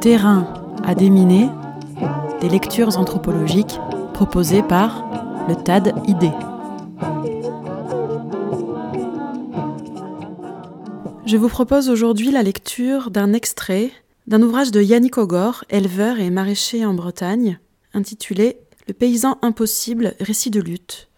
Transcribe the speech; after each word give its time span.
Terrain 0.00 0.52
à 0.84 0.94
déminer, 0.94 1.48
des 2.40 2.48
lectures 2.48 2.98
anthropologiques 2.98 3.78
proposées 4.14 4.62
par 4.62 5.04
le 5.48 5.54
TAD 5.54 5.94
ID. 6.08 6.32
Je 11.26 11.36
vous 11.36 11.48
propose 11.48 11.88
aujourd'hui 11.88 12.30
la 12.30 12.42
lecture 12.42 13.10
d'un 13.10 13.32
extrait 13.32 13.90
d'un 14.26 14.42
ouvrage 14.42 14.70
de 14.70 14.80
Yannick 14.80 15.18
Ogor, 15.18 15.64
éleveur 15.70 16.18
et 16.18 16.30
maraîcher 16.30 16.84
en 16.84 16.94
Bretagne, 16.94 17.58
intitulé 17.94 18.58
Le 18.86 18.94
paysan 18.94 19.38
impossible, 19.42 20.14
récit 20.20 20.50
de 20.50 20.60
lutte. 20.60 21.08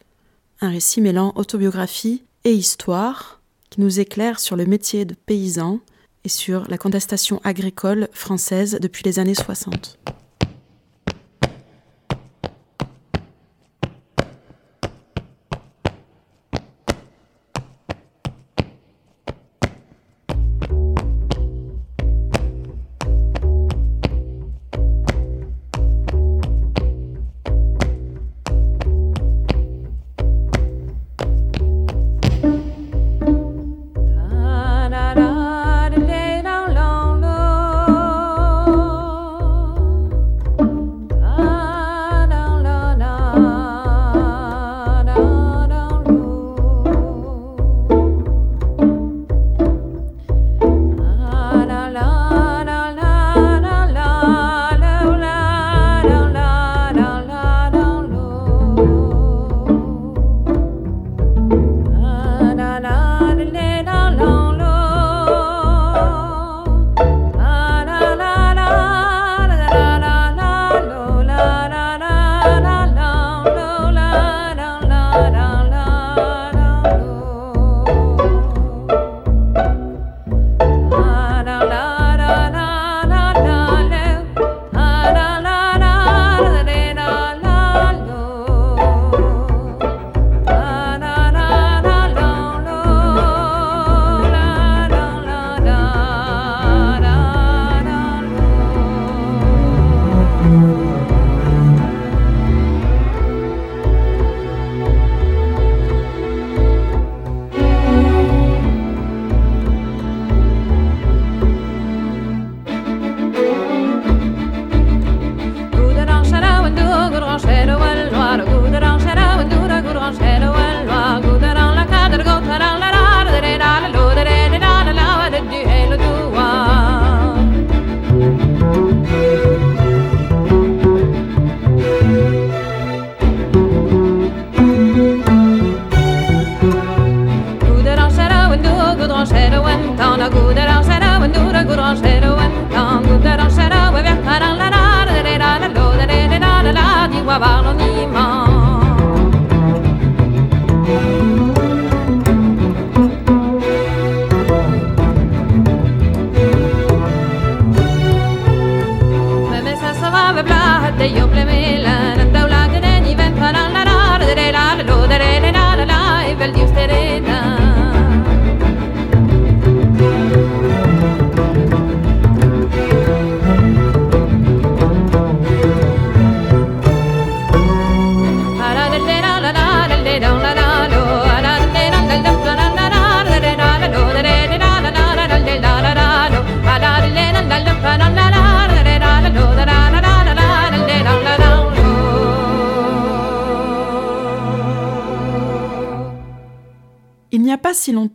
Un 0.60 0.70
récit 0.70 1.00
mêlant 1.00 1.32
autobiographie 1.36 2.22
et 2.44 2.52
histoire 2.52 3.40
qui 3.74 3.80
nous 3.80 3.98
éclaire 3.98 4.38
sur 4.38 4.54
le 4.54 4.66
métier 4.66 5.04
de 5.04 5.14
paysan 5.14 5.80
et 6.22 6.28
sur 6.28 6.70
la 6.70 6.78
contestation 6.78 7.40
agricole 7.42 8.06
française 8.12 8.78
depuis 8.80 9.02
les 9.04 9.18
années 9.18 9.34
60. 9.34 9.98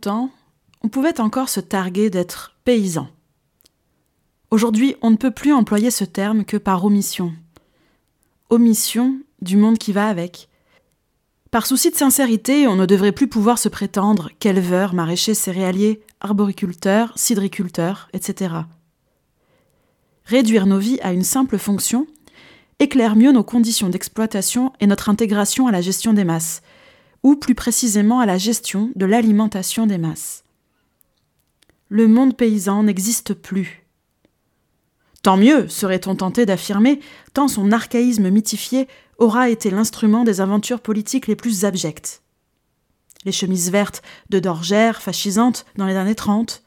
On 0.06 0.88
pouvait 0.88 1.20
encore 1.20 1.48
se 1.48 1.60
targuer 1.60 2.10
d'être 2.10 2.56
paysan. 2.64 3.08
Aujourd'hui, 4.50 4.96
on 5.02 5.10
ne 5.10 5.16
peut 5.16 5.30
plus 5.30 5.52
employer 5.52 5.90
ce 5.90 6.04
terme 6.04 6.44
que 6.44 6.56
par 6.56 6.84
omission. 6.84 7.32
Omission 8.48 9.18
du 9.42 9.56
monde 9.56 9.78
qui 9.78 9.92
va 9.92 10.08
avec. 10.08 10.48
Par 11.50 11.66
souci 11.66 11.90
de 11.90 11.96
sincérité, 11.96 12.66
on 12.68 12.76
ne 12.76 12.86
devrait 12.86 13.12
plus 13.12 13.28
pouvoir 13.28 13.58
se 13.58 13.68
prétendre 13.68 14.30
qu'éleveur, 14.38 14.94
maraîcher, 14.94 15.34
céréalier, 15.34 16.02
arboriculteur, 16.20 17.12
cidriculteur, 17.16 18.08
etc. 18.12 18.54
Réduire 20.24 20.66
nos 20.66 20.78
vies 20.78 21.00
à 21.02 21.12
une 21.12 21.24
simple 21.24 21.58
fonction 21.58 22.06
éclaire 22.80 23.14
mieux 23.14 23.30
nos 23.30 23.44
conditions 23.44 23.88
d'exploitation 23.88 24.72
et 24.80 24.86
notre 24.86 25.10
intégration 25.10 25.66
à 25.66 25.72
la 25.72 25.82
gestion 25.82 26.12
des 26.12 26.24
masses, 26.24 26.62
ou 27.22 27.36
plus 27.36 27.54
précisément 27.54 28.20
à 28.20 28.26
la 28.26 28.38
gestion 28.38 28.90
de 28.96 29.06
l'alimentation 29.06 29.86
des 29.86 29.98
masses. 29.98 30.44
Le 31.88 32.06
monde 32.06 32.36
paysan 32.36 32.84
n'existe 32.84 33.34
plus. 33.34 33.86
Tant 35.22 35.36
mieux, 35.36 35.68
serait-on 35.68 36.16
tenté 36.16 36.46
d'affirmer, 36.46 37.00
tant 37.34 37.48
son 37.48 37.72
archaïsme 37.72 38.30
mythifié 38.30 38.88
aura 39.18 39.50
été 39.50 39.70
l'instrument 39.70 40.24
des 40.24 40.40
aventures 40.40 40.80
politiques 40.80 41.26
les 41.26 41.36
plus 41.36 41.64
abjectes. 41.64 42.22
Les 43.26 43.32
chemises 43.32 43.70
vertes 43.70 44.02
de 44.30 44.38
Dorgère, 44.38 45.02
fascisantes 45.02 45.66
dans 45.76 45.86
les 45.86 45.96
années 45.96 46.14
30, 46.14 46.62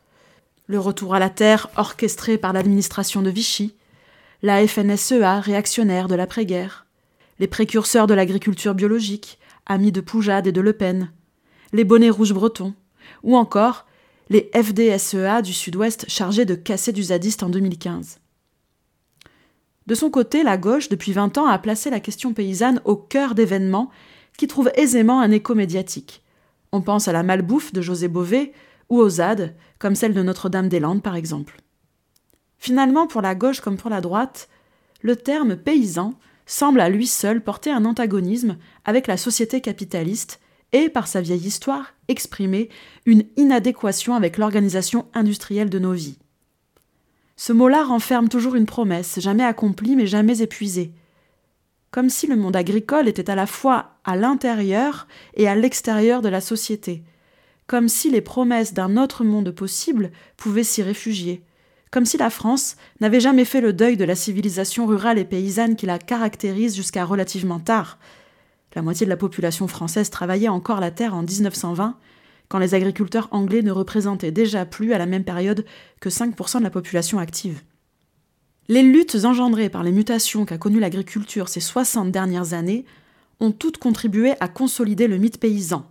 le 0.67 0.79
retour 0.79 1.15
à 1.15 1.19
la 1.19 1.31
terre 1.31 1.69
orchestré 1.77 2.37
par 2.37 2.53
l'administration 2.53 3.23
de 3.23 3.31
Vichy, 3.31 3.73
la 4.43 4.65
FNSEA 4.67 5.39
réactionnaire 5.39 6.07
de 6.07 6.15
l'après-guerre, 6.15 6.85
les 7.39 7.47
précurseurs 7.47 8.07
de 8.07 8.13
l'agriculture 8.13 8.75
biologique, 8.75 9.39
amis 9.65 9.91
de 9.91 10.01
Poujade 10.01 10.47
et 10.47 10.51
de 10.51 10.61
Le 10.61 10.73
Pen, 10.73 11.11
les 11.71 11.83
bonnets 11.83 12.09
rouges 12.09 12.33
bretons, 12.33 12.73
ou 13.23 13.35
encore 13.35 13.85
les 14.29 14.49
FDSEA 14.53 15.41
du 15.41 15.53
Sud-Ouest 15.53 16.09
chargés 16.09 16.45
de 16.45 16.55
casser 16.55 16.91
du 16.91 17.03
zadiste 17.03 17.43
en 17.43 17.49
2015. 17.49 18.19
De 19.85 19.95
son 19.95 20.09
côté, 20.09 20.43
la 20.43 20.57
gauche, 20.57 20.89
depuis 20.89 21.11
20 21.11 21.37
ans, 21.37 21.45
a 21.45 21.59
placé 21.59 21.89
la 21.89 21.99
question 21.99 22.33
paysanne 22.33 22.81
au 22.85 22.95
cœur 22.95 23.35
d'événements 23.35 23.89
qui 24.37 24.47
trouvent 24.47 24.71
aisément 24.75 25.19
un 25.19 25.31
écho 25.31 25.55
médiatique. 25.55 26.23
On 26.71 26.81
pense 26.81 27.07
à 27.07 27.11
la 27.11 27.23
malbouffe 27.23 27.73
de 27.73 27.81
José 27.81 28.07
Bové 28.07 28.53
ou 28.89 28.99
aux 28.99 29.09
ZAD, 29.09 29.55
comme 29.79 29.95
celle 29.95 30.13
de 30.13 30.23
Notre-Dame-des-Landes 30.23 31.03
par 31.03 31.15
exemple. 31.15 31.57
Finalement, 32.57 33.07
pour 33.07 33.21
la 33.21 33.35
gauche 33.35 33.59
comme 33.59 33.77
pour 33.77 33.89
la 33.89 34.01
droite, 34.01 34.47
le 35.01 35.17
terme 35.17 35.57
paysan 35.57 36.13
semble 36.45 36.81
à 36.81 36.89
lui 36.89 37.07
seul 37.07 37.41
porter 37.41 37.71
un 37.71 37.85
antagonisme 37.85 38.57
avec 38.85 39.07
la 39.07 39.17
société 39.17 39.61
capitaliste 39.61 40.39
et, 40.71 40.89
par 40.89 41.07
sa 41.07 41.21
vieille 41.21 41.45
histoire, 41.45 41.93
exprimer 42.07 42.69
une 43.05 43.23
inadéquation 43.37 44.15
avec 44.15 44.37
l'organisation 44.37 45.07
industrielle 45.13 45.69
de 45.69 45.79
nos 45.79 45.93
vies. 45.93 46.17
Ce 47.35 47.53
mot-là 47.53 47.83
renferme 47.83 48.29
toujours 48.29 48.55
une 48.55 48.65
promesse, 48.65 49.19
jamais 49.19 49.43
accomplie 49.43 49.95
mais 49.95 50.07
jamais 50.07 50.41
épuisée. 50.41 50.93
Comme 51.91 52.09
si 52.09 52.27
le 52.27 52.35
monde 52.35 52.55
agricole 52.55 53.07
était 53.07 53.29
à 53.29 53.35
la 53.35 53.45
fois 53.45 53.97
à 54.03 54.15
l'intérieur 54.15 55.07
et 55.35 55.47
à 55.47 55.55
l'extérieur 55.55 56.21
de 56.21 56.29
la 56.29 56.41
société, 56.41 57.03
comme 57.67 57.87
si 57.87 58.09
les 58.09 58.21
promesses 58.21 58.73
d'un 58.73 58.97
autre 58.97 59.23
monde 59.23 59.51
possible 59.51 60.11
pouvaient 60.37 60.63
s'y 60.63 60.83
réfugier, 60.83 61.43
comme 61.93 62.07
si 62.07 62.17
la 62.17 62.31
France 62.31 62.75
n'avait 63.01 63.19
jamais 63.19 63.45
fait 63.45 63.61
le 63.61 63.71
deuil 63.71 63.97
de 63.97 64.03
la 64.03 64.15
civilisation 64.15 64.87
rurale 64.87 65.19
et 65.19 65.25
paysanne 65.25 65.75
qui 65.75 65.85
la 65.85 65.99
caractérise 65.99 66.75
jusqu'à 66.75 67.05
relativement 67.05 67.59
tard. 67.59 67.99
La 68.73 68.81
moitié 68.81 69.05
de 69.05 69.11
la 69.11 69.15
population 69.15 69.67
française 69.67 70.09
travaillait 70.09 70.47
encore 70.47 70.79
la 70.79 70.89
terre 70.89 71.13
en 71.13 71.21
1920, 71.21 71.95
quand 72.49 72.57
les 72.57 72.73
agriculteurs 72.73 73.27
anglais 73.29 73.61
ne 73.61 73.69
représentaient 73.69 74.31
déjà 74.31 74.65
plus 74.65 74.93
à 74.93 74.97
la 74.97 75.05
même 75.05 75.23
période 75.23 75.65
que 75.99 76.09
5% 76.09 76.57
de 76.57 76.63
la 76.63 76.71
population 76.71 77.19
active. 77.19 77.61
Les 78.69 78.81
luttes 78.81 79.23
engendrées 79.23 79.69
par 79.69 79.83
les 79.83 79.91
mutations 79.91 80.45
qu'a 80.45 80.57
connues 80.57 80.79
l'agriculture 80.79 81.47
ces 81.47 81.59
60 81.59 82.11
dernières 82.11 82.53
années 82.53 82.85
ont 83.39 83.51
toutes 83.51 83.77
contribué 83.77 84.33
à 84.39 84.47
consolider 84.47 85.07
le 85.07 85.19
mythe 85.19 85.39
paysan, 85.39 85.85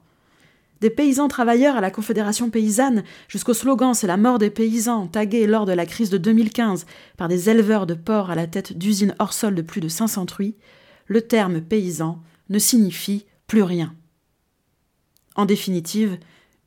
des 0.83 0.91
paysans 0.91 1.29
travailleurs 1.29 1.77
à 1.77 1.81
la 1.81 1.93
Confédération 1.93 2.51
paysanne 2.51 3.05
jusqu'au 3.29 3.55
slogan 3.55 3.95
C'est 3.95 4.09
la 4.09 4.17
mort 4.17 4.39
des 4.39 4.51
paysans, 4.51 5.07
tagué 5.07 5.47
lors 5.47 5.65
de 5.65 5.73
la 5.73 5.87
crise 5.87 6.11
de 6.11 6.19
2015 6.19 6.87
par 7.17 7.29
des 7.29 7.49
éleveurs 7.49 7.87
de 7.87 7.95
porcs 7.95 8.31
à 8.31 8.35
la 8.35 8.49
tête 8.49 8.77
d'usines 8.77 9.15
hors 9.21 9.33
sol 9.33 9.55
de 9.55 9.63
plus 9.63 9.81
de 9.81 9.89
500 9.89 10.27
truies, 10.27 10.57
le 11.07 11.23
terme 11.23 11.61
paysan 11.61 12.21
ne 12.51 12.59
signifie 12.59 13.27
plus 13.47 13.63
rien. 13.63 13.95
En 15.37 15.45
définitive, 15.45 16.19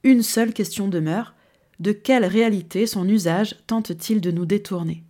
une 0.03 0.23
seule 0.23 0.53
question 0.53 0.87
demeure 0.87 1.35
de 1.81 1.91
quelle 1.91 2.25
réalité 2.25 2.87
son 2.87 3.07
usage 3.09 3.57
tente-t-il 3.67 4.21
de 4.21 4.31
nous 4.31 4.45
détourner? 4.45 5.03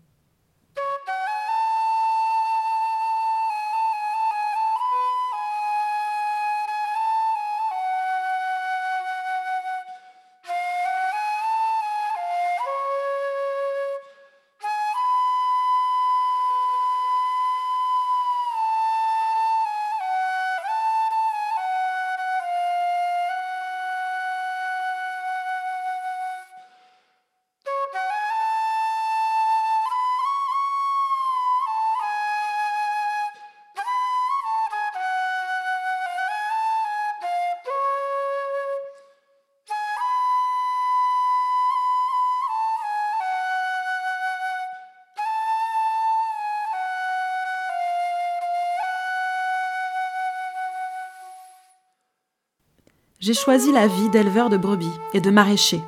J'ai 53.25 53.33
choisi 53.33 53.71
la 53.71 53.87
vie 53.87 54.09
d'éleveur 54.09 54.51
de 54.51 54.57
brebis 54.57 54.91
et 55.15 55.19
de 55.19 55.31
maraîcher. 55.31 55.81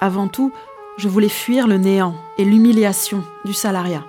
Avant 0.00 0.28
tout, 0.28 0.52
je 0.98 1.08
voulais 1.08 1.28
fuir 1.28 1.66
le 1.66 1.78
néant 1.78 2.14
et 2.38 2.44
l'humiliation 2.44 3.24
du 3.44 3.52
salariat. 3.52 4.04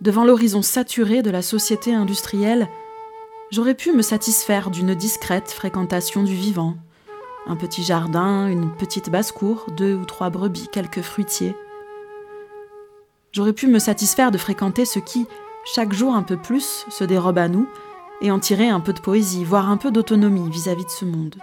Devant 0.00 0.24
l'horizon 0.24 0.62
saturé 0.62 1.22
de 1.22 1.30
la 1.30 1.42
société 1.42 1.92
industrielle, 1.92 2.68
j'aurais 3.50 3.74
pu 3.74 3.90
me 3.90 4.02
satisfaire 4.02 4.70
d'une 4.70 4.94
discrète 4.94 5.50
fréquentation 5.50 6.22
du 6.22 6.36
vivant, 6.36 6.76
un 7.48 7.56
petit 7.56 7.82
jardin, 7.82 8.46
une 8.46 8.70
petite 8.76 9.10
basse-cour, 9.10 9.66
deux 9.76 9.96
ou 9.96 10.04
trois 10.04 10.30
brebis, 10.30 10.68
quelques 10.70 11.02
fruitiers. 11.02 11.56
J'aurais 13.32 13.52
pu 13.52 13.66
me 13.66 13.80
satisfaire 13.80 14.30
de 14.30 14.38
fréquenter 14.38 14.84
ce 14.84 15.00
qui, 15.00 15.26
chaque 15.64 15.92
jour 15.92 16.14
un 16.14 16.22
peu 16.22 16.36
plus, 16.36 16.86
se 16.90 17.02
dérobe 17.02 17.38
à 17.38 17.48
nous 17.48 17.66
et 18.20 18.30
en 18.30 18.38
tirer 18.38 18.68
un 18.68 18.80
peu 18.80 18.92
de 18.92 19.00
poésie, 19.00 19.44
voire 19.44 19.68
un 19.68 19.76
peu 19.76 19.90
d'autonomie 19.90 20.50
vis-à-vis 20.50 20.84
de 20.84 20.90
ce 20.90 21.04
monde. 21.04 21.36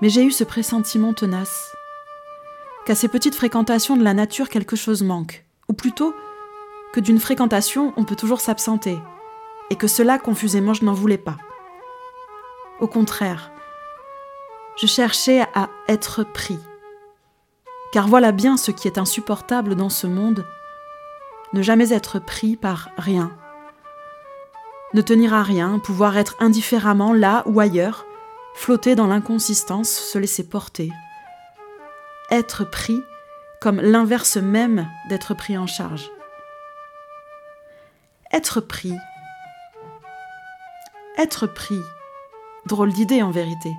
Mais 0.00 0.08
j'ai 0.08 0.24
eu 0.24 0.32
ce 0.32 0.44
pressentiment 0.44 1.14
tenace 1.14 1.74
qu'à 2.84 2.94
ces 2.94 3.08
petites 3.08 3.36
fréquentations 3.36 3.96
de 3.96 4.02
la 4.02 4.14
nature 4.14 4.48
quelque 4.48 4.76
chose 4.76 5.02
manque, 5.02 5.44
ou 5.68 5.72
plutôt 5.72 6.14
que 6.92 7.00
d'une 7.00 7.20
fréquentation 7.20 7.92
on 7.96 8.04
peut 8.04 8.16
toujours 8.16 8.40
s'absenter, 8.40 8.98
et 9.70 9.76
que 9.76 9.86
cela 9.86 10.18
confusément 10.18 10.74
je 10.74 10.84
n'en 10.84 10.94
voulais 10.94 11.18
pas. 11.18 11.36
Au 12.80 12.88
contraire, 12.88 13.52
je 14.76 14.86
cherchais 14.86 15.42
à 15.54 15.68
être 15.86 16.24
pris. 16.24 16.58
Car 17.92 18.08
voilà 18.08 18.32
bien 18.32 18.56
ce 18.56 18.70
qui 18.70 18.88
est 18.88 18.98
insupportable 18.98 19.76
dans 19.76 19.90
ce 19.90 20.06
monde, 20.06 20.44
ne 21.52 21.62
jamais 21.62 21.92
être 21.92 22.18
pris 22.18 22.56
par 22.56 22.88
rien, 22.96 23.30
ne 24.94 25.00
tenir 25.00 25.34
à 25.34 25.42
rien, 25.42 25.78
pouvoir 25.78 26.16
être 26.18 26.36
indifféremment 26.38 27.12
là 27.12 27.42
ou 27.46 27.60
ailleurs, 27.60 28.06
flotter 28.54 28.94
dans 28.94 29.06
l'inconsistance, 29.06 29.88
se 29.88 30.18
laisser 30.18 30.48
porter. 30.48 30.92
Être 32.30 32.64
pris 32.64 33.02
comme 33.60 33.80
l'inverse 33.80 34.36
même 34.36 34.88
d'être 35.08 35.34
pris 35.34 35.56
en 35.56 35.66
charge. 35.66 36.10
Être 38.32 38.60
pris. 38.60 38.94
Être 41.16 41.46
pris. 41.46 41.80
Drôle 42.66 42.92
d'idée 42.92 43.22
en 43.22 43.30
vérité. 43.30 43.72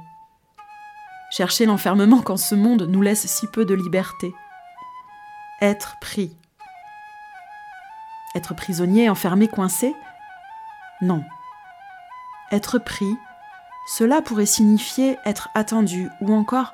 Chercher 1.32 1.66
l'enfermement 1.66 2.22
quand 2.22 2.38
ce 2.38 2.56
monde 2.56 2.84
nous 2.84 3.02
laisse 3.02 3.26
si 3.26 3.48
peu 3.48 3.66
de 3.66 3.74
liberté. 3.74 4.34
Être 5.62 5.96
pris. 6.00 6.36
Être 8.36 8.56
prisonnier, 8.56 9.10
enfermé, 9.10 9.48
coincé, 9.48 9.96
non. 11.04 11.24
Être 12.52 12.80
pris, 12.80 13.18
cela 13.86 14.22
pourrait 14.22 14.46
signifier 14.46 15.18
être 15.26 15.50
attendu 15.56 16.10
ou 16.22 16.34
encore 16.34 16.74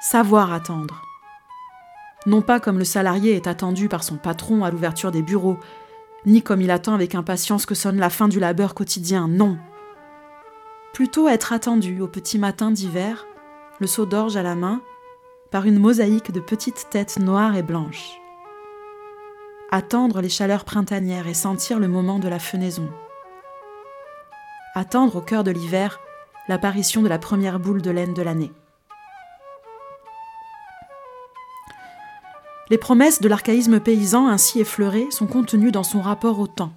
savoir 0.00 0.52
attendre. 0.52 1.02
Non 2.26 2.42
pas 2.42 2.60
comme 2.60 2.78
le 2.78 2.84
salarié 2.84 3.34
est 3.34 3.46
attendu 3.46 3.88
par 3.88 4.04
son 4.04 4.16
patron 4.16 4.64
à 4.64 4.70
l'ouverture 4.70 5.10
des 5.10 5.22
bureaux, 5.22 5.58
ni 6.26 6.42
comme 6.42 6.60
il 6.60 6.70
attend 6.70 6.94
avec 6.94 7.14
impatience 7.14 7.66
que 7.66 7.74
sonne 7.74 7.98
la 7.98 8.10
fin 8.10 8.28
du 8.28 8.38
labeur 8.38 8.74
quotidien, 8.74 9.26
non. 9.26 9.58
Plutôt 10.92 11.28
être 11.28 11.52
attendu 11.52 12.00
au 12.00 12.06
petit 12.06 12.38
matin 12.38 12.70
d'hiver, 12.70 13.26
le 13.80 13.86
seau 13.86 14.06
d'orge 14.06 14.36
à 14.36 14.42
la 14.42 14.54
main, 14.54 14.82
par 15.50 15.66
une 15.66 15.78
mosaïque 15.78 16.32
de 16.32 16.40
petites 16.40 16.88
têtes 16.90 17.18
noires 17.18 17.56
et 17.56 17.62
blanches. 17.62 18.18
Attendre 19.70 20.20
les 20.20 20.28
chaleurs 20.28 20.64
printanières 20.64 21.26
et 21.26 21.34
sentir 21.34 21.78
le 21.78 21.88
moment 21.88 22.18
de 22.18 22.28
la 22.28 22.38
fenaison 22.38 22.88
attendre 24.74 25.16
au 25.16 25.20
cœur 25.20 25.44
de 25.44 25.50
l'hiver 25.50 26.00
l'apparition 26.48 27.02
de 27.02 27.08
la 27.08 27.18
première 27.18 27.60
boule 27.60 27.82
de 27.82 27.90
laine 27.90 28.14
de 28.14 28.22
l'année. 28.22 28.52
Les 32.70 32.78
promesses 32.78 33.20
de 33.20 33.28
l'archaïsme 33.28 33.80
paysan 33.80 34.28
ainsi 34.28 34.60
effleurées 34.60 35.08
sont 35.10 35.26
contenues 35.26 35.72
dans 35.72 35.82
son 35.82 36.00
rapport 36.00 36.40
au 36.40 36.46
temps. 36.46 36.72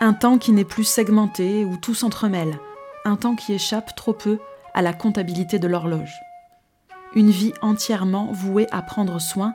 Un 0.00 0.14
temps 0.14 0.38
qui 0.38 0.52
n'est 0.52 0.64
plus 0.64 0.84
segmenté, 0.84 1.64
où 1.64 1.76
tout 1.76 1.94
s'entremêle, 1.94 2.58
un 3.04 3.16
temps 3.16 3.34
qui 3.34 3.52
échappe 3.52 3.94
trop 3.94 4.12
peu 4.12 4.38
à 4.74 4.82
la 4.82 4.92
comptabilité 4.92 5.58
de 5.58 5.68
l'horloge. 5.68 6.14
Une 7.14 7.30
vie 7.30 7.52
entièrement 7.62 8.30
vouée 8.32 8.66
à 8.70 8.82
prendre 8.82 9.18
soin, 9.20 9.54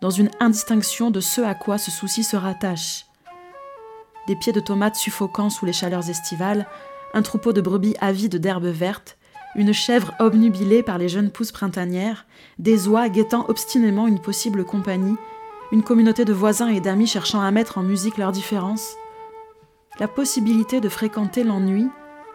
dans 0.00 0.10
une 0.10 0.30
indistinction 0.40 1.10
de 1.10 1.20
ce 1.20 1.40
à 1.40 1.54
quoi 1.54 1.78
ce 1.78 1.90
souci 1.90 2.24
se 2.24 2.36
rattache, 2.36 3.04
des 4.26 4.36
pieds 4.36 4.52
de 4.52 4.60
tomates 4.60 4.96
suffocants 4.96 5.50
sous 5.50 5.66
les 5.66 5.72
chaleurs 5.72 6.08
estivales, 6.08 6.66
un 7.14 7.22
troupeau 7.22 7.52
de 7.52 7.60
brebis 7.60 7.96
avides 8.00 8.36
d'herbes 8.36 8.66
vertes, 8.66 9.18
une 9.56 9.72
chèvre 9.72 10.14
obnubilée 10.20 10.82
par 10.82 10.98
les 10.98 11.08
jeunes 11.08 11.30
pousses 11.30 11.52
printanières, 11.52 12.26
des 12.58 12.86
oies 12.88 13.08
guettant 13.08 13.46
obstinément 13.48 14.06
une 14.06 14.20
possible 14.20 14.64
compagnie, 14.64 15.16
une 15.72 15.82
communauté 15.82 16.24
de 16.24 16.32
voisins 16.32 16.68
et 16.68 16.80
d'amis 16.80 17.06
cherchant 17.06 17.40
à 17.40 17.50
mettre 17.50 17.78
en 17.78 17.82
musique 17.82 18.18
leurs 18.18 18.32
différences. 18.32 18.94
La 19.98 20.08
possibilité 20.08 20.80
de 20.80 20.88
fréquenter 20.88 21.44
l'ennui 21.44 21.88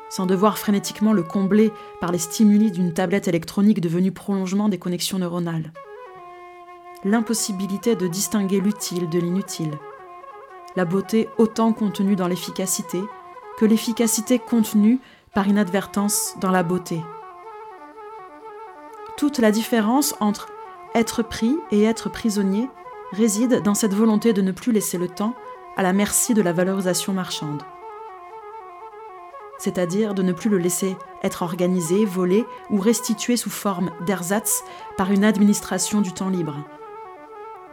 sans 0.09 0.25
devoir 0.25 0.57
frénétiquement 0.57 1.13
le 1.13 1.23
combler 1.23 1.71
par 1.99 2.11
les 2.11 2.19
stimuli 2.19 2.71
d'une 2.71 2.93
tablette 2.93 3.27
électronique 3.27 3.81
devenue 3.81 4.11
prolongement 4.11 4.69
des 4.69 4.77
connexions 4.77 5.19
neuronales. 5.19 5.73
L'impossibilité 7.03 7.95
de 7.95 8.07
distinguer 8.07 8.59
l'utile 8.59 9.09
de 9.09 9.19
l'inutile. 9.19 9.71
La 10.75 10.83
beauté 10.83 11.29
autant 11.37 11.71
contenue 11.71 12.17
dans 12.17 12.27
l'efficacité 12.27 13.01
que 13.57 13.65
l'efficacité 13.65 14.39
contenue 14.39 14.99
par 15.33 15.47
inadvertance 15.47 16.35
dans 16.41 16.51
la 16.51 16.63
beauté. 16.63 17.01
Toute 19.17 19.39
la 19.39 19.51
différence 19.51 20.15
entre 20.19 20.49
être 20.93 21.23
pris 21.23 21.57
et 21.71 21.83
être 21.83 22.09
prisonnier 22.09 22.69
réside 23.13 23.61
dans 23.61 23.73
cette 23.73 23.93
volonté 23.93 24.33
de 24.33 24.41
ne 24.41 24.51
plus 24.51 24.73
laisser 24.73 24.97
le 24.97 25.07
temps 25.07 25.33
à 25.77 25.83
la 25.83 25.93
merci 25.93 26.33
de 26.33 26.41
la 26.41 26.51
valorisation 26.51 27.13
marchande. 27.13 27.63
C'est-à-dire 29.57 30.13
de 30.13 30.23
ne 30.23 30.33
plus 30.33 30.49
le 30.49 30.57
laisser 30.57 30.97
être 31.23 31.41
organisé, 31.43 32.03
volé 32.03 32.45
ou 32.69 32.79
restitué 32.79 33.37
sous 33.37 33.49
forme 33.49 33.91
d'ersatz 34.05 34.65
par 34.97 35.11
une 35.11 35.23
administration 35.23 36.01
du 36.01 36.11
temps 36.11 36.29
libre. 36.29 36.57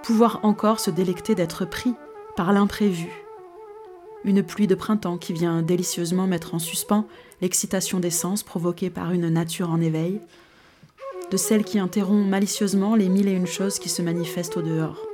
Pouvoir 0.05 0.41
encore 0.45 0.79
se 0.79 0.91
délecter 0.91 1.35
d'être 1.35 1.65
pris 1.65 1.95
par 2.37 2.53
l'imprévu. 2.53 3.09
Une 4.25 4.43
pluie 4.43 4.67
de 4.67 4.75
printemps 4.75 5.19
qui 5.19 5.33
vient 5.33 5.63
délicieusement 5.63 6.27
mettre 6.27 6.55
en 6.55 6.59
suspens 6.59 7.07
l'excitation 7.41 8.01
des 8.01 8.11
sens 8.11 8.43
provoquée 8.43 8.91
par 8.91 9.13
une 9.13 9.29
nature 9.29 9.71
en 9.71 9.81
éveil, 9.81 10.21
de 11.31 11.37
celle 11.37 11.65
qui 11.65 11.79
interrompt 11.79 12.29
malicieusement 12.29 12.95
les 12.95 13.09
mille 13.09 13.29
et 13.29 13.33
une 13.33 13.47
choses 13.47 13.79
qui 13.79 13.89
se 13.89 14.03
manifestent 14.03 14.57
au 14.57 14.63
dehors. 14.63 15.12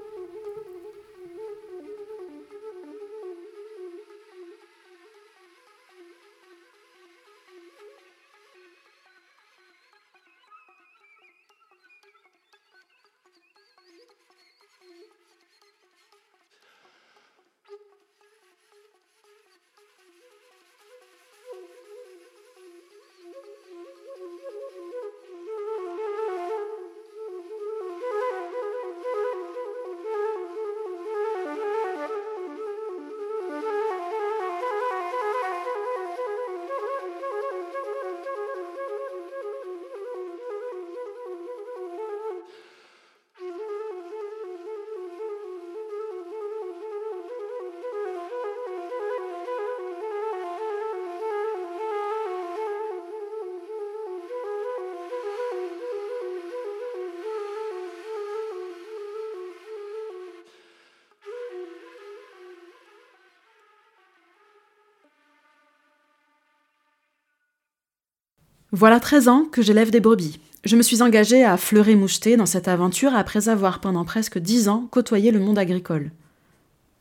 Voilà 68.78 69.00
13 69.00 69.26
ans 69.26 69.44
que 69.44 69.60
j'élève 69.60 69.90
des 69.90 69.98
brebis. 69.98 70.38
Je 70.62 70.76
me 70.76 70.82
suis 70.82 71.02
engagée 71.02 71.42
à 71.42 71.56
fleurer 71.56 71.96
moucheté 71.96 72.36
dans 72.36 72.46
cette 72.46 72.68
aventure 72.68 73.12
après 73.12 73.48
avoir 73.48 73.80
pendant 73.80 74.04
presque 74.04 74.38
10 74.38 74.68
ans 74.68 74.86
côtoyé 74.92 75.32
le 75.32 75.40
monde 75.40 75.58
agricole. 75.58 76.12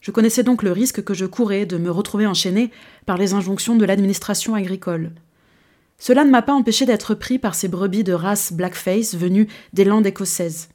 Je 0.01 0.09
connaissais 0.09 0.41
donc 0.41 0.63
le 0.63 0.71
risque 0.71 1.03
que 1.03 1.13
je 1.13 1.27
courais 1.27 1.67
de 1.67 1.77
me 1.77 1.91
retrouver 1.91 2.25
enchaînée 2.25 2.71
par 3.05 3.19
les 3.19 3.35
injonctions 3.35 3.75
de 3.75 3.85
l'administration 3.85 4.55
agricole. 4.55 5.11
Cela 5.99 6.25
ne 6.25 6.31
m'a 6.31 6.41
pas 6.41 6.55
empêché 6.55 6.87
d'être 6.87 7.13
pris 7.13 7.37
par 7.37 7.53
ces 7.53 7.67
brebis 7.67 8.03
de 8.03 8.13
race 8.13 8.53
blackface 8.53 9.13
venues 9.13 9.47
des 9.73 9.85
landes 9.85 10.07
écossaises. 10.07 10.69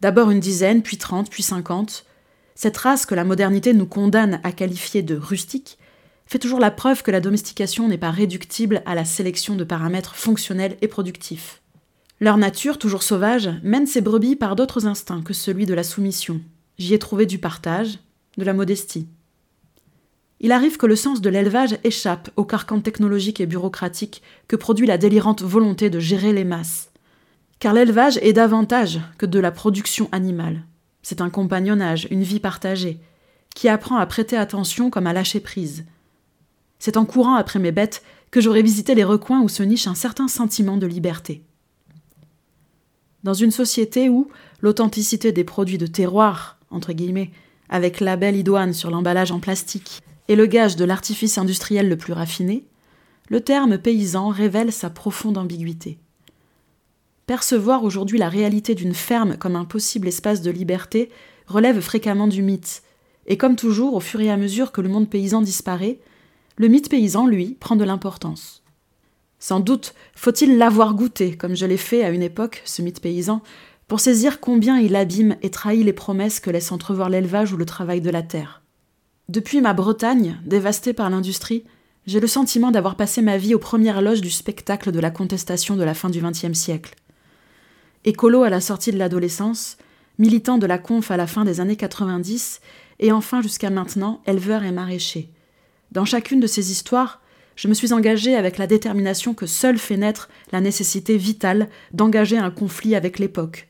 D'abord 0.00 0.32
une 0.32 0.40
dizaine, 0.40 0.82
puis 0.82 0.96
trente, 0.96 1.30
puis 1.30 1.44
cinquante. 1.44 2.04
Cette 2.56 2.78
race 2.78 3.06
que 3.06 3.14
la 3.14 3.22
modernité 3.22 3.74
nous 3.74 3.86
condamne 3.86 4.40
à 4.42 4.50
qualifier 4.50 5.02
de 5.02 5.14
rustique 5.14 5.78
fait 6.32 6.38
toujours 6.38 6.60
la 6.60 6.70
preuve 6.70 7.02
que 7.02 7.10
la 7.10 7.20
domestication 7.20 7.88
n'est 7.88 7.98
pas 7.98 8.10
réductible 8.10 8.82
à 8.86 8.94
la 8.94 9.04
sélection 9.04 9.54
de 9.54 9.64
paramètres 9.64 10.16
fonctionnels 10.16 10.78
et 10.80 10.88
productifs. 10.88 11.60
Leur 12.20 12.38
nature, 12.38 12.78
toujours 12.78 13.02
sauvage, 13.02 13.50
mène 13.62 13.86
ces 13.86 14.00
brebis 14.00 14.34
par 14.34 14.56
d'autres 14.56 14.86
instincts 14.86 15.20
que 15.20 15.34
celui 15.34 15.66
de 15.66 15.74
la 15.74 15.82
soumission. 15.82 16.40
J'y 16.78 16.94
ai 16.94 16.98
trouvé 16.98 17.26
du 17.26 17.36
partage, 17.36 17.98
de 18.38 18.44
la 18.44 18.54
modestie. 18.54 19.08
Il 20.40 20.52
arrive 20.52 20.78
que 20.78 20.86
le 20.86 20.96
sens 20.96 21.20
de 21.20 21.28
l'élevage 21.28 21.76
échappe 21.84 22.30
au 22.36 22.44
carcan 22.44 22.80
technologique 22.80 23.42
et 23.42 23.46
bureaucratique 23.46 24.22
que 24.48 24.56
produit 24.56 24.86
la 24.86 24.96
délirante 24.96 25.42
volonté 25.42 25.90
de 25.90 26.00
gérer 26.00 26.32
les 26.32 26.44
masses. 26.44 26.92
Car 27.58 27.74
l'élevage 27.74 28.18
est 28.22 28.32
davantage 28.32 29.00
que 29.18 29.26
de 29.26 29.38
la 29.38 29.50
production 29.50 30.08
animale. 30.12 30.64
C'est 31.02 31.20
un 31.20 31.28
compagnonnage, 31.28 32.08
une 32.10 32.22
vie 32.22 32.40
partagée, 32.40 33.00
qui 33.54 33.68
apprend 33.68 33.96
à 33.96 34.06
prêter 34.06 34.38
attention 34.38 34.88
comme 34.88 35.06
à 35.06 35.12
lâcher 35.12 35.40
prise, 35.40 35.84
c'est 36.82 36.96
en 36.96 37.04
courant 37.04 37.36
après 37.36 37.60
mes 37.60 37.70
bêtes 37.70 38.02
que 38.32 38.40
j'aurais 38.40 38.60
visité 38.60 38.96
les 38.96 39.04
recoins 39.04 39.40
où 39.40 39.48
se 39.48 39.62
niche 39.62 39.86
un 39.86 39.94
certain 39.94 40.26
sentiment 40.26 40.76
de 40.76 40.88
liberté. 40.88 41.44
Dans 43.22 43.34
une 43.34 43.52
société 43.52 44.08
où 44.08 44.26
l'authenticité 44.60 45.30
des 45.30 45.44
produits 45.44 45.78
de 45.78 45.86
terroir, 45.86 46.58
entre 46.70 46.92
guillemets, 46.92 47.30
avec 47.68 48.00
label 48.00 48.34
idoine 48.34 48.72
sur 48.72 48.90
l'emballage 48.90 49.30
en 49.30 49.38
plastique, 49.38 50.02
est 50.28 50.34
le 50.34 50.46
gage 50.46 50.74
de 50.74 50.84
l'artifice 50.84 51.38
industriel 51.38 51.88
le 51.88 51.96
plus 51.96 52.14
raffiné, 52.14 52.66
le 53.28 53.40
terme 53.40 53.78
paysan 53.78 54.30
révèle 54.30 54.72
sa 54.72 54.90
profonde 54.90 55.38
ambiguïté. 55.38 56.00
Percevoir 57.28 57.84
aujourd'hui 57.84 58.18
la 58.18 58.28
réalité 58.28 58.74
d'une 58.74 58.94
ferme 58.94 59.36
comme 59.36 59.54
un 59.54 59.66
possible 59.66 60.08
espace 60.08 60.42
de 60.42 60.50
liberté 60.50 61.10
relève 61.46 61.78
fréquemment 61.78 62.26
du 62.26 62.42
mythe, 62.42 62.82
et 63.28 63.36
comme 63.36 63.54
toujours, 63.54 63.94
au 63.94 64.00
fur 64.00 64.20
et 64.20 64.32
à 64.32 64.36
mesure 64.36 64.72
que 64.72 64.80
le 64.80 64.88
monde 64.88 65.08
paysan 65.08 65.42
disparaît, 65.42 66.00
le 66.56 66.68
mythe 66.68 66.88
paysan, 66.88 67.26
lui, 67.26 67.56
prend 67.60 67.76
de 67.76 67.84
l'importance. 67.84 68.62
Sans 69.38 69.60
doute 69.60 69.94
faut-il 70.14 70.56
l'avoir 70.56 70.94
goûté, 70.94 71.36
comme 71.36 71.56
je 71.56 71.66
l'ai 71.66 71.76
fait 71.76 72.04
à 72.04 72.10
une 72.10 72.22
époque, 72.22 72.62
ce 72.64 72.82
mythe 72.82 73.00
paysan, 73.00 73.42
pour 73.88 74.00
saisir 74.00 74.40
combien 74.40 74.78
il 74.78 74.96
abîme 74.96 75.36
et 75.42 75.50
trahit 75.50 75.84
les 75.84 75.92
promesses 75.92 76.40
que 76.40 76.50
laisse 76.50 76.72
entrevoir 76.72 77.10
l'élevage 77.10 77.52
ou 77.52 77.56
le 77.56 77.66
travail 77.66 78.00
de 78.00 78.10
la 78.10 78.22
terre. 78.22 78.62
Depuis 79.28 79.60
ma 79.60 79.74
Bretagne, 79.74 80.38
dévastée 80.46 80.92
par 80.92 81.10
l'industrie, 81.10 81.64
j'ai 82.06 82.20
le 82.20 82.26
sentiment 82.26 82.70
d'avoir 82.70 82.96
passé 82.96 83.22
ma 83.22 83.36
vie 83.36 83.54
aux 83.54 83.58
premières 83.58 84.02
loges 84.02 84.20
du 84.20 84.30
spectacle 84.30 84.92
de 84.92 85.00
la 85.00 85.10
contestation 85.10 85.76
de 85.76 85.84
la 85.84 85.94
fin 85.94 86.10
du 86.10 86.20
XXe 86.20 86.52
siècle. 86.52 86.94
Écolo 88.04 88.42
à 88.42 88.50
la 88.50 88.60
sortie 88.60 88.92
de 88.92 88.98
l'adolescence, 88.98 89.76
militant 90.18 90.58
de 90.58 90.66
la 90.66 90.78
conf 90.78 91.10
à 91.10 91.16
la 91.16 91.26
fin 91.26 91.44
des 91.44 91.60
années 91.60 91.76
90, 91.76 92.60
et 92.98 93.12
enfin 93.12 93.42
jusqu'à 93.42 93.70
maintenant 93.70 94.22
éleveur 94.26 94.64
et 94.64 94.72
maraîcher, 94.72 95.30
dans 95.92 96.06
chacune 96.06 96.40
de 96.40 96.46
ces 96.46 96.72
histoires, 96.72 97.20
je 97.54 97.68
me 97.68 97.74
suis 97.74 97.92
engagée 97.92 98.34
avec 98.34 98.56
la 98.56 98.66
détermination 98.66 99.34
que 99.34 99.46
seule 99.46 99.78
fait 99.78 99.98
naître 99.98 100.30
la 100.50 100.60
nécessité 100.60 101.18
vitale 101.18 101.68
d'engager 101.92 102.38
un 102.38 102.50
conflit 102.50 102.96
avec 102.96 103.18
l'époque. 103.18 103.68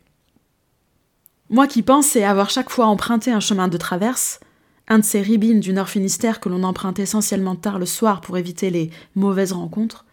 Moi 1.50 1.67
qui 1.67 1.83
pensais 1.83 2.23
avoir 2.23 2.49
chaque 2.49 2.71
fois 2.71 2.87
emprunté 2.87 3.33
un 3.33 3.41
chemin 3.41 3.69
de 3.69 3.76
traverse, 3.76 4.41
un 4.88 5.00
de 5.00 5.05
ces 5.05 5.21
ribines 5.21 5.61
du 5.61 5.73
Nord 5.73 5.88
Finistère 5.88 6.41
que 6.41 6.49
l'on 6.49 6.62
emprunte 6.62 7.00
essentiellement 7.00 7.57
tard 7.57 7.79
le 7.79 7.87
soir 7.87 8.21
pour 8.21 8.38
éviter 8.38 8.71
les 8.71 8.91
mauvaises 9.17 9.52
rencontres, 9.52 10.07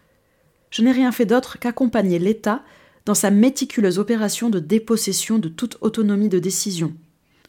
je 0.70 0.82
n'ai 0.82 0.92
rien 0.92 1.12
fait 1.12 1.26
d'autre 1.26 1.58
qu'accompagner 1.58 2.18
l'État 2.18 2.62
dans 3.06 3.14
sa 3.14 3.30
méticuleuse 3.30 3.98
opération 3.98 4.50
de 4.50 4.58
dépossession 4.58 5.38
de 5.38 5.48
toute 5.48 5.78
autonomie 5.80 6.28
de 6.28 6.38
décision. 6.38 6.92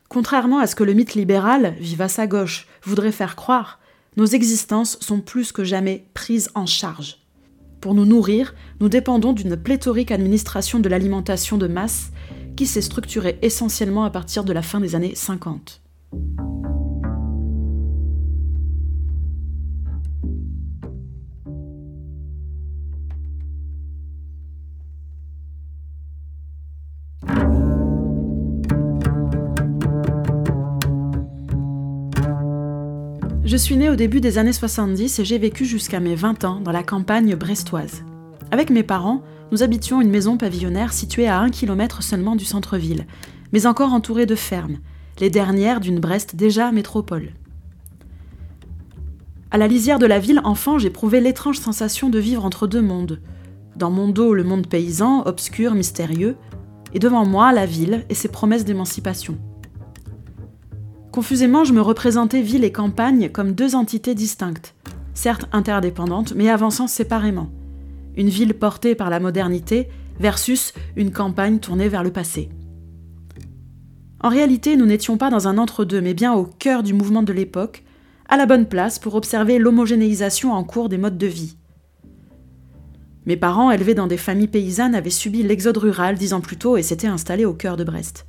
Contrairement 0.08 0.60
à 0.60 0.68
ce 0.68 0.76
que 0.76 0.84
le 0.84 0.94
mythe 0.94 1.16
libéral, 1.16 1.76
vivace 1.80 2.20
à 2.20 2.28
gauche, 2.28 2.68
voudrait 2.84 3.12
faire 3.12 3.36
croire, 3.36 3.81
nos 4.18 4.26
existences 4.26 4.98
sont 5.00 5.22
plus 5.22 5.52
que 5.52 5.64
jamais 5.64 6.06
prises 6.14 6.50
en 6.54 6.66
charge. 6.66 7.18
Pour 7.80 7.94
nous 7.94 8.06
nourrir, 8.06 8.54
nous 8.80 8.90
dépendons 8.90 9.32
d'une 9.32 9.56
pléthorique 9.56 10.12
administration 10.12 10.80
de 10.80 10.90
l'alimentation 10.90 11.58
de 11.58 11.68
masse 11.68 12.12
qui 12.58 12.68
s'est 12.68 12.82
structurée 12.82 13.40
essentiellement 13.42 14.04
à 14.04 14.10
partir 14.10 14.44
de 14.44 14.54
la 14.54 14.62
fin 14.62 14.82
des 14.82 14.96
années 14.96 15.16
50. 15.16 15.82
Je 33.52 33.58
suis 33.58 33.76
née 33.76 33.90
au 33.90 33.98
début 33.98 34.22
des 34.22 34.38
années 34.38 34.54
70 34.54 35.20
et 35.20 35.26
j'ai 35.26 35.38
vécu 35.38 35.66
jusqu'à 35.66 36.00
mes 36.00 36.16
20 36.16 36.46
ans 36.46 36.62
dans 36.62 36.72
la 36.72 36.84
campagne 36.84 37.36
brestoise. 37.36 38.06
Avec 38.50 38.70
mes 38.70 38.82
parents, 38.82 39.24
nous 39.52 39.62
habitions 39.62 40.00
une 40.00 40.10
maison 40.10 40.38
pavillonnaire 40.38 40.94
située 40.94 41.28
à 41.28 41.38
un 41.38 41.50
kilomètre 41.50 42.02
seulement 42.02 42.38
du 42.38 42.46
centre-ville, 42.46 43.06
mais 43.52 43.66
encore 43.66 43.92
entourée 43.92 44.26
de 44.26 44.36
fermes, 44.36 44.78
les 45.20 45.30
dernières 45.30 45.82
d'une 45.82 46.00
Brest 46.00 46.38
déjà 46.38 46.72
métropole. 46.72 47.34
À 49.52 49.58
la 49.58 49.68
lisière 49.68 50.00
de 50.00 50.06
la 50.06 50.20
ville, 50.20 50.40
enfant, 50.46 50.80
j'éprouvais 50.80 51.20
l'étrange 51.20 51.60
sensation 51.60 52.10
de 52.10 52.20
vivre 52.20 52.46
entre 52.46 52.68
deux 52.68 52.82
mondes. 52.82 53.20
Dans 53.76 53.92
mon 53.92 54.08
dos, 54.08 54.34
le 54.34 54.46
monde 54.46 54.68
paysan, 54.68 55.24
obscur, 55.26 55.74
mystérieux, 55.74 56.38
et 56.94 57.00
devant 57.00 57.26
moi, 57.26 57.52
la 57.52 57.66
ville 57.66 58.06
et 58.08 58.16
ses 58.16 58.30
promesses 58.30 58.64
d'émancipation. 58.64 59.38
Confusément, 61.12 61.66
je 61.66 61.74
me 61.74 61.82
représentais 61.82 62.42
ville 62.42 62.64
et 62.64 62.72
campagne 62.72 63.30
comme 63.30 63.52
deux 63.52 63.76
entités 63.76 64.16
distinctes, 64.16 64.76
certes 65.14 65.46
interdépendantes, 65.52 66.34
mais 66.36 66.50
avançant 66.50 66.88
séparément. 66.88 67.50
Une 68.16 68.30
ville 68.30 68.54
portée 68.54 68.96
par 68.96 69.10
la 69.10 69.20
modernité 69.20 69.90
versus 70.20 70.74
une 70.96 71.12
campagne 71.12 71.60
tournée 71.60 71.90
vers 71.90 72.04
le 72.04 72.12
passé. 72.12 72.50
En 74.22 74.30
réalité, 74.30 74.78
nous 74.78 74.86
n'étions 74.86 75.18
pas 75.18 75.30
dans 75.30 75.50
un 75.50 75.58
entre-deux, 75.58 76.00
mais 76.00 76.14
bien 76.14 76.34
au 76.34 76.46
cœur 76.46 76.82
du 76.82 76.94
mouvement 76.94 77.24
de 77.24 77.34
l'époque, 77.34 77.84
à 78.30 78.38
la 78.38 78.46
bonne 78.46 78.68
place 78.68 78.98
pour 78.98 79.16
observer 79.16 79.60
l'homogénéisation 79.60 80.54
en 80.54 80.64
cours 80.64 80.88
des 80.88 80.98
modes 80.98 81.18
de 81.18 81.28
vie. 81.28 81.58
Mes 83.26 83.36
parents, 83.36 83.70
élevés 83.70 83.96
dans 83.96 84.08
des 84.08 84.18
familles 84.18 84.48
paysannes, 84.48 84.96
avaient 84.96 85.10
subi 85.10 85.44
l'exode 85.44 85.78
rural 85.78 86.16
dix 86.16 86.34
ans 86.34 86.42
plus 86.42 86.58
tôt 86.58 86.78
et 86.78 86.84
s'étaient 86.84 87.08
installés 87.08 87.46
au 87.46 87.54
cœur 87.54 87.76
de 87.76 87.84
Brest. 87.84 88.26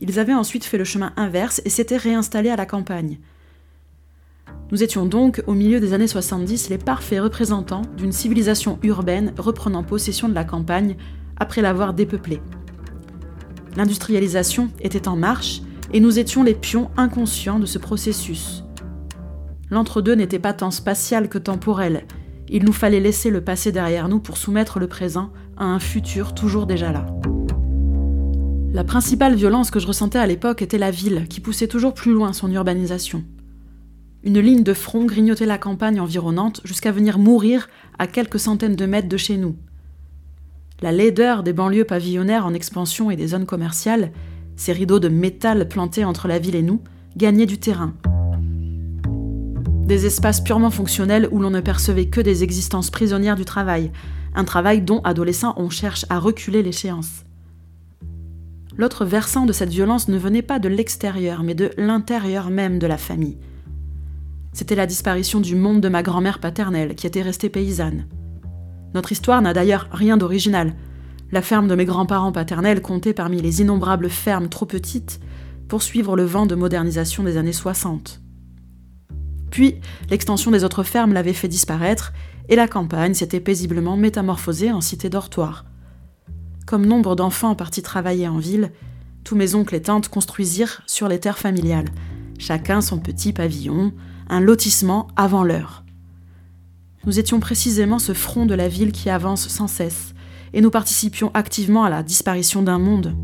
Ils 0.00 0.18
avaient 0.18 0.34
ensuite 0.34 0.64
fait 0.64 0.78
le 0.78 0.84
chemin 0.84 1.12
inverse 1.16 1.62
et 1.64 1.70
s'étaient 1.70 1.96
réinstallés 1.96 2.50
à 2.50 2.56
la 2.56 2.66
campagne. 2.66 3.18
Nous 4.72 4.82
étions 4.82 5.06
donc, 5.06 5.42
au 5.46 5.52
milieu 5.52 5.80
des 5.80 5.92
années 5.92 6.08
70, 6.08 6.70
les 6.70 6.78
parfaits 6.78 7.22
représentants 7.22 7.82
d'une 7.96 8.12
civilisation 8.12 8.78
urbaine 8.82 9.32
reprenant 9.38 9.84
possession 9.84 10.28
de 10.28 10.34
la 10.34 10.44
campagne 10.44 10.96
après 11.36 11.62
l'avoir 11.62 11.94
dépeuplée. 11.94 12.40
L'industrialisation 13.76 14.70
était 14.80 15.08
en 15.08 15.16
marche 15.16 15.60
et 15.92 16.00
nous 16.00 16.18
étions 16.18 16.42
les 16.42 16.54
pions 16.54 16.90
inconscients 16.96 17.58
de 17.58 17.66
ce 17.66 17.78
processus. 17.78 18.64
L'entre-deux 19.70 20.14
n'était 20.14 20.38
pas 20.38 20.52
tant 20.52 20.70
spatial 20.70 21.28
que 21.28 21.38
temporel. 21.38 22.04
Il 22.48 22.64
nous 22.64 22.72
fallait 22.72 23.00
laisser 23.00 23.30
le 23.30 23.42
passé 23.42 23.72
derrière 23.72 24.08
nous 24.08 24.20
pour 24.20 24.36
soumettre 24.36 24.78
le 24.78 24.86
présent 24.86 25.32
à 25.56 25.64
un 25.64 25.78
futur 25.78 26.34
toujours 26.34 26.66
déjà 26.66 26.92
là. 26.92 27.06
La 28.76 28.84
principale 28.84 29.34
violence 29.34 29.70
que 29.70 29.80
je 29.80 29.86
ressentais 29.86 30.18
à 30.18 30.26
l'époque 30.26 30.60
était 30.60 30.76
la 30.76 30.90
ville, 30.90 31.24
qui 31.30 31.40
poussait 31.40 31.66
toujours 31.66 31.94
plus 31.94 32.12
loin 32.12 32.34
son 32.34 32.52
urbanisation. 32.52 33.24
Une 34.22 34.38
ligne 34.38 34.64
de 34.64 34.74
front 34.74 35.06
grignotait 35.06 35.46
la 35.46 35.56
campagne 35.56 35.98
environnante 35.98 36.60
jusqu'à 36.62 36.92
venir 36.92 37.18
mourir 37.18 37.70
à 37.98 38.06
quelques 38.06 38.38
centaines 38.38 38.76
de 38.76 38.84
mètres 38.84 39.08
de 39.08 39.16
chez 39.16 39.38
nous. 39.38 39.56
La 40.82 40.92
laideur 40.92 41.42
des 41.42 41.54
banlieues 41.54 41.86
pavillonnaires 41.86 42.44
en 42.44 42.52
expansion 42.52 43.10
et 43.10 43.16
des 43.16 43.28
zones 43.28 43.46
commerciales, 43.46 44.12
ces 44.56 44.74
rideaux 44.74 45.00
de 45.00 45.08
métal 45.08 45.68
plantés 45.68 46.04
entre 46.04 46.28
la 46.28 46.38
ville 46.38 46.54
et 46.54 46.60
nous, 46.60 46.82
gagnaient 47.16 47.46
du 47.46 47.56
terrain, 47.56 47.94
des 49.86 50.04
espaces 50.04 50.42
purement 50.42 50.70
fonctionnels 50.70 51.30
où 51.30 51.38
l'on 51.38 51.48
ne 51.48 51.60
percevait 51.62 52.10
que 52.10 52.20
des 52.20 52.44
existences 52.44 52.90
prisonnières 52.90 53.36
du 53.36 53.46
travail, 53.46 53.90
un 54.34 54.44
travail 54.44 54.82
dont, 54.82 55.00
adolescents, 55.00 55.54
on 55.56 55.70
cherche 55.70 56.04
à 56.10 56.18
reculer 56.18 56.62
l'échéance. 56.62 57.25
L'autre 58.78 59.04
versant 59.04 59.46
de 59.46 59.52
cette 59.52 59.70
violence 59.70 60.08
ne 60.08 60.18
venait 60.18 60.42
pas 60.42 60.58
de 60.58 60.68
l'extérieur, 60.68 61.42
mais 61.42 61.54
de 61.54 61.70
l'intérieur 61.78 62.50
même 62.50 62.78
de 62.78 62.86
la 62.86 62.98
famille. 62.98 63.38
C'était 64.52 64.74
la 64.74 64.86
disparition 64.86 65.40
du 65.40 65.54
monde 65.54 65.80
de 65.80 65.88
ma 65.88 66.02
grand-mère 66.02 66.40
paternelle, 66.40 66.94
qui 66.94 67.06
était 67.06 67.22
restée 67.22 67.48
paysanne. 67.48 68.06
Notre 68.94 69.12
histoire 69.12 69.42
n'a 69.42 69.52
d'ailleurs 69.52 69.88
rien 69.92 70.16
d'original. 70.16 70.74
La 71.32 71.42
ferme 71.42 71.68
de 71.68 71.74
mes 71.74 71.84
grands-parents 71.84 72.32
paternels 72.32 72.82
comptait 72.82 73.14
parmi 73.14 73.40
les 73.42 73.60
innombrables 73.60 74.10
fermes 74.10 74.48
trop 74.48 74.66
petites 74.66 75.20
pour 75.68 75.82
suivre 75.82 76.16
le 76.16 76.24
vent 76.24 76.46
de 76.46 76.54
modernisation 76.54 77.22
des 77.22 77.36
années 77.36 77.52
60. 77.52 78.20
Puis, 79.50 79.80
l'extension 80.10 80.50
des 80.50 80.64
autres 80.64 80.82
fermes 80.82 81.12
l'avait 81.12 81.32
fait 81.32 81.48
disparaître, 81.48 82.12
et 82.48 82.56
la 82.56 82.68
campagne 82.68 83.14
s'était 83.14 83.40
paisiblement 83.40 83.96
métamorphosée 83.96 84.70
en 84.70 84.80
cité 84.80 85.08
dortoir. 85.08 85.64
Comme 86.66 86.84
nombre 86.84 87.14
d'enfants 87.14 87.54
partis 87.54 87.80
travailler 87.80 88.26
en 88.26 88.38
ville, 88.38 88.72
tous 89.22 89.36
mes 89.36 89.54
oncles 89.54 89.76
et 89.76 89.82
tantes 89.82 90.08
construisirent 90.08 90.82
sur 90.86 91.06
les 91.06 91.20
terres 91.20 91.38
familiales, 91.38 91.88
chacun 92.40 92.80
son 92.80 92.98
petit 92.98 93.32
pavillon, 93.32 93.92
un 94.28 94.40
lotissement 94.40 95.06
avant 95.14 95.44
l'heure. 95.44 95.84
Nous 97.04 97.20
étions 97.20 97.38
précisément 97.38 98.00
ce 98.00 98.14
front 98.14 98.46
de 98.46 98.54
la 98.54 98.66
ville 98.66 98.90
qui 98.90 99.10
avance 99.10 99.46
sans 99.46 99.68
cesse, 99.68 100.12
et 100.52 100.60
nous 100.60 100.70
participions 100.70 101.30
activement 101.34 101.84
à 101.84 101.90
la 101.90 102.02
disparition 102.02 102.62
d'un 102.62 102.80
monde. 102.80 103.14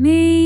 Me 0.00 0.39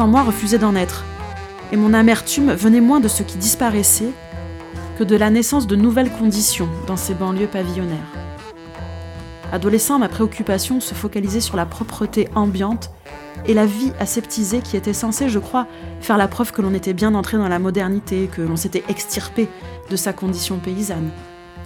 en 0.00 0.06
moi 0.06 0.22
refusait 0.22 0.58
d'en 0.58 0.74
être, 0.74 1.04
et 1.72 1.76
mon 1.76 1.94
amertume 1.94 2.52
venait 2.52 2.80
moins 2.80 3.00
de 3.00 3.08
ce 3.08 3.22
qui 3.22 3.36
disparaissait 3.36 4.12
que 4.98 5.04
de 5.04 5.16
la 5.16 5.30
naissance 5.30 5.66
de 5.66 5.76
nouvelles 5.76 6.10
conditions 6.10 6.68
dans 6.86 6.96
ces 6.96 7.14
banlieues 7.14 7.46
pavillonnaires. 7.46 7.98
Adolescent, 9.52 9.98
ma 9.98 10.08
préoccupation 10.08 10.80
se 10.80 10.94
focalisait 10.94 11.40
sur 11.40 11.56
la 11.56 11.66
propreté 11.66 12.28
ambiante 12.34 12.90
et 13.46 13.54
la 13.54 13.64
vie 13.64 13.92
aseptisée 13.98 14.60
qui 14.60 14.76
était 14.76 14.92
censée, 14.92 15.28
je 15.28 15.38
crois, 15.38 15.66
faire 16.00 16.18
la 16.18 16.28
preuve 16.28 16.52
que 16.52 16.60
l'on 16.60 16.74
était 16.74 16.92
bien 16.92 17.14
entré 17.14 17.38
dans 17.38 17.48
la 17.48 17.58
modernité, 17.58 18.28
que 18.30 18.42
l'on 18.42 18.56
s'était 18.56 18.84
extirpé 18.88 19.48
de 19.90 19.96
sa 19.96 20.12
condition 20.12 20.58
paysanne. 20.58 21.10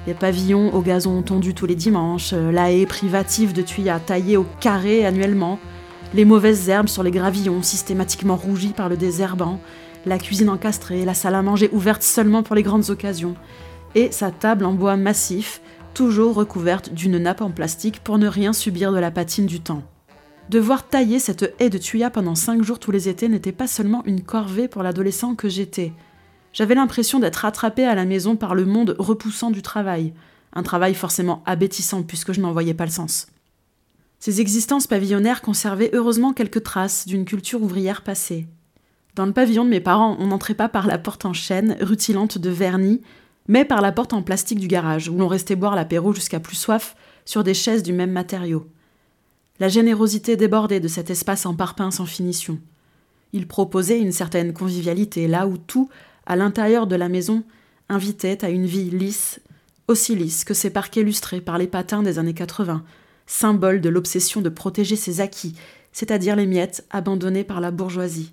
Les 0.06 0.14
pavillons 0.14 0.74
au 0.74 0.80
gazon 0.80 1.22
tondu 1.22 1.54
tous 1.54 1.66
les 1.66 1.74
dimanches, 1.74 2.32
la 2.32 2.72
haie 2.72 2.86
privative 2.86 3.52
de 3.52 3.62
tuyas 3.62 4.00
taillée 4.00 4.36
au 4.36 4.46
carré 4.60 5.06
annuellement, 5.06 5.58
les 6.14 6.24
mauvaises 6.24 6.68
herbes 6.68 6.88
sur 6.88 7.02
les 7.02 7.10
gravillons 7.10 7.62
systématiquement 7.62 8.36
rougies 8.36 8.74
par 8.76 8.88
le 8.88 8.96
désherbant, 8.96 9.60
la 10.04 10.18
cuisine 10.18 10.50
encastrée, 10.50 11.04
la 11.04 11.14
salle 11.14 11.34
à 11.34 11.42
manger 11.42 11.70
ouverte 11.72 12.02
seulement 12.02 12.42
pour 12.42 12.56
les 12.56 12.62
grandes 12.62 12.90
occasions, 12.90 13.34
et 13.94 14.10
sa 14.10 14.30
table 14.30 14.64
en 14.64 14.72
bois 14.72 14.96
massif, 14.96 15.60
toujours 15.94 16.34
recouverte 16.34 16.92
d'une 16.92 17.18
nappe 17.18 17.42
en 17.42 17.50
plastique 17.50 18.00
pour 18.00 18.18
ne 18.18 18.26
rien 18.26 18.52
subir 18.52 18.92
de 18.92 18.98
la 18.98 19.10
patine 19.10 19.46
du 19.46 19.60
temps. 19.60 19.82
Devoir 20.48 20.86
tailler 20.88 21.18
cette 21.18 21.54
haie 21.60 21.70
de 21.70 21.78
tuyas 21.78 22.10
pendant 22.10 22.34
cinq 22.34 22.62
jours 22.62 22.78
tous 22.78 22.90
les 22.90 23.08
étés 23.08 23.28
n'était 23.28 23.52
pas 23.52 23.66
seulement 23.66 24.02
une 24.06 24.22
corvée 24.22 24.68
pour 24.68 24.82
l'adolescent 24.82 25.34
que 25.34 25.48
j'étais. 25.48 25.92
J'avais 26.52 26.74
l'impression 26.74 27.20
d'être 27.20 27.44
attrapé 27.44 27.84
à 27.84 27.94
la 27.94 28.04
maison 28.04 28.36
par 28.36 28.54
le 28.54 28.66
monde 28.66 28.96
repoussant 28.98 29.50
du 29.50 29.62
travail, 29.62 30.12
un 30.52 30.62
travail 30.62 30.94
forcément 30.94 31.42
abétissant 31.46 32.02
puisque 32.02 32.32
je 32.32 32.40
n'en 32.40 32.52
voyais 32.52 32.74
pas 32.74 32.84
le 32.84 32.90
sens. 32.90 33.28
Ces 34.24 34.40
existences 34.40 34.86
pavillonnaires 34.86 35.42
conservaient 35.42 35.90
heureusement 35.94 36.32
quelques 36.32 36.62
traces 36.62 37.08
d'une 37.08 37.24
culture 37.24 37.60
ouvrière 37.60 38.02
passée. 38.02 38.46
Dans 39.16 39.26
le 39.26 39.32
pavillon 39.32 39.64
de 39.64 39.70
mes 39.70 39.80
parents, 39.80 40.16
on 40.20 40.28
n'entrait 40.28 40.54
pas 40.54 40.68
par 40.68 40.86
la 40.86 40.96
porte 40.96 41.24
en 41.24 41.32
chêne, 41.32 41.76
rutilante 41.80 42.38
de 42.38 42.48
vernis, 42.48 43.00
mais 43.48 43.64
par 43.64 43.80
la 43.80 43.90
porte 43.90 44.12
en 44.12 44.22
plastique 44.22 44.60
du 44.60 44.68
garage, 44.68 45.08
où 45.08 45.16
l'on 45.16 45.26
restait 45.26 45.56
boire 45.56 45.74
l'apéro 45.74 46.14
jusqu'à 46.14 46.38
plus 46.38 46.54
soif 46.54 46.94
sur 47.24 47.42
des 47.42 47.52
chaises 47.52 47.82
du 47.82 47.92
même 47.92 48.12
matériau. 48.12 48.68
La 49.58 49.66
générosité 49.66 50.36
débordait 50.36 50.78
de 50.78 50.86
cet 50.86 51.10
espace 51.10 51.44
en 51.44 51.56
parpaing 51.56 51.90
sans 51.90 52.06
finition. 52.06 52.60
Il 53.32 53.48
proposait 53.48 53.98
une 53.98 54.12
certaine 54.12 54.52
convivialité, 54.52 55.26
là 55.26 55.48
où 55.48 55.58
tout, 55.58 55.88
à 56.26 56.36
l'intérieur 56.36 56.86
de 56.86 56.94
la 56.94 57.08
maison, 57.08 57.42
invitait 57.88 58.44
à 58.44 58.50
une 58.50 58.66
vie 58.66 58.88
lisse, 58.88 59.40
aussi 59.88 60.14
lisse 60.14 60.44
que 60.44 60.54
ces 60.54 60.70
parquets 60.70 61.02
lustrés 61.02 61.40
par 61.40 61.58
les 61.58 61.66
patins 61.66 62.04
des 62.04 62.20
années 62.20 62.34
80, 62.34 62.84
symbole 63.32 63.80
de 63.80 63.88
l'obsession 63.88 64.42
de 64.42 64.48
protéger 64.48 64.94
ses 64.94 65.20
acquis, 65.20 65.54
c'est-à-dire 65.92 66.36
les 66.36 66.46
miettes 66.46 66.86
abandonnées 66.90 67.44
par 67.44 67.60
la 67.60 67.70
bourgeoisie. 67.70 68.32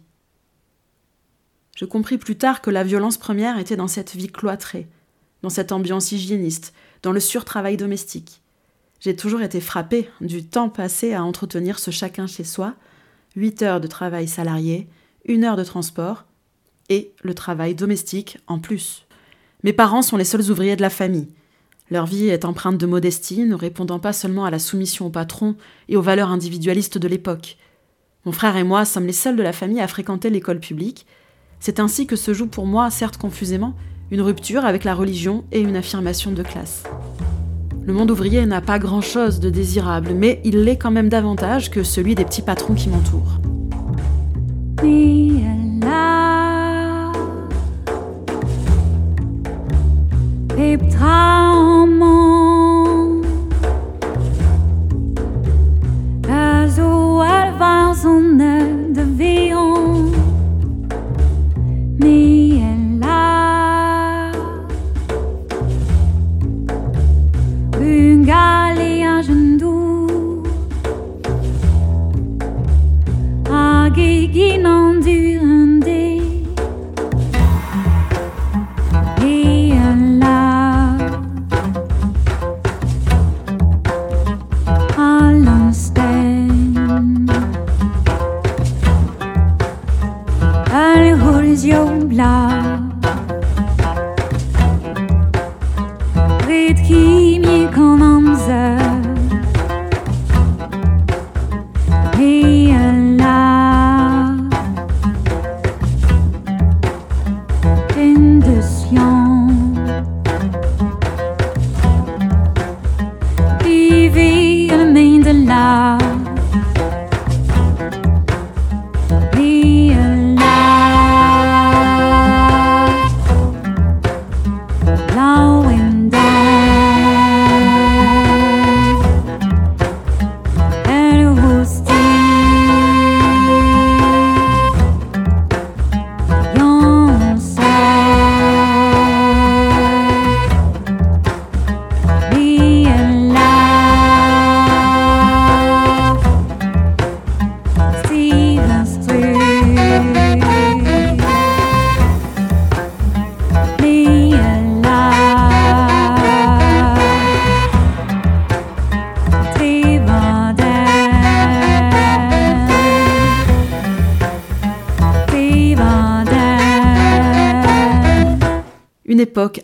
Je 1.76 1.86
compris 1.86 2.18
plus 2.18 2.38
tard 2.38 2.62
que 2.62 2.70
la 2.70 2.84
violence 2.84 3.18
première 3.18 3.58
était 3.58 3.78
dans 3.78 3.88
cette 3.88 4.16
vie 4.16 4.28
cloîtrée, 4.28 4.88
dans 5.42 5.50
cette 5.50 5.72
ambiance 5.72 6.12
hygiéniste, 6.12 6.74
dans 7.02 7.14
le 7.14 7.22
surtravail 7.22 7.78
domestique. 7.78 8.42
J'ai 9.00 9.16
toujours 9.16 9.42
été 9.42 9.62
frappée 9.62 10.10
du 10.20 10.46
temps 10.46 10.70
passé 10.70 11.14
à 11.14 11.24
entretenir 11.24 11.80
ce 11.80 11.92
chacun 11.92 12.28
chez 12.28 12.44
soi, 12.44 12.76
huit 13.38 13.62
heures 13.62 13.80
de 13.80 13.88
travail 13.88 14.28
salarié, 14.28 14.90
une 15.24 15.46
heure 15.46 15.56
de 15.56 15.64
transport, 15.64 16.26
et 16.90 17.14
le 17.24 17.34
travail 17.34 17.74
domestique 17.74 18.38
en 18.48 18.60
plus. 18.60 19.06
Mes 19.64 19.74
parents 19.74 20.02
sont 20.02 20.18
les 20.18 20.26
seuls 20.26 20.52
ouvriers 20.52 20.76
de 20.76 20.82
la 20.82 20.90
famille. 20.90 21.30
Leur 21.92 22.06
vie 22.06 22.30
est 22.30 22.46
empreinte 22.46 22.78
de 22.78 22.86
modestie, 22.86 23.46
ne 23.46 23.56
répondant 23.56 24.00
pas 24.00 24.14
seulement 24.14 24.46
à 24.46 24.52
la 24.52 24.60
soumission 24.60 25.08
au 25.08 25.10
patron 25.10 25.56
et 25.88 25.98
aux 25.98 26.02
valeurs 26.02 26.30
individualistes 26.30 26.98
de 26.98 27.08
l'époque. 27.08 27.58
Mon 28.26 28.32
frère 28.32 28.58
et 28.58 28.64
moi 28.64 28.86
sommes 28.86 29.08
les 29.08 29.14
seuls 29.14 29.36
de 29.36 29.44
la 29.44 29.54
famille 29.54 29.82
à 29.82 29.88
fréquenter 29.88 30.30
l'école 30.30 30.60
publique, 30.60 31.06
c'est 31.60 31.80
ainsi 31.80 32.08
que 32.08 32.16
se 32.16 32.34
joue 32.34 32.48
pour 32.48 32.66
moi, 32.66 32.90
certes 32.90 33.18
confusément, 33.18 33.74
une 34.12 34.22
rupture 34.22 34.66
avec 34.66 34.84
la 34.84 34.96
religion 34.96 35.44
et 35.52 35.60
une 35.60 35.76
affirmation 35.76 36.32
de 36.32 36.44
classe. 36.44 36.84
Le 37.84 37.94
monde 37.94 38.12
ouvrier 38.12 38.46
n'a 38.46 38.62
pas 38.62 38.80
grand-chose 38.80 39.40
de 39.40 39.50
désirable, 39.50 40.14
mais 40.14 40.42
il 40.44 40.64
l'est 40.64 40.78
quand 40.78 40.92
même 40.92 41.10
davantage 41.10 41.70
que 41.70 41.84
celui 41.84 42.16
des 42.16 42.24
petits 42.24 42.42
patrons 42.42 42.76
qui 42.76 42.90
m'entourent. 42.90 43.40
Époque 50.60 52.59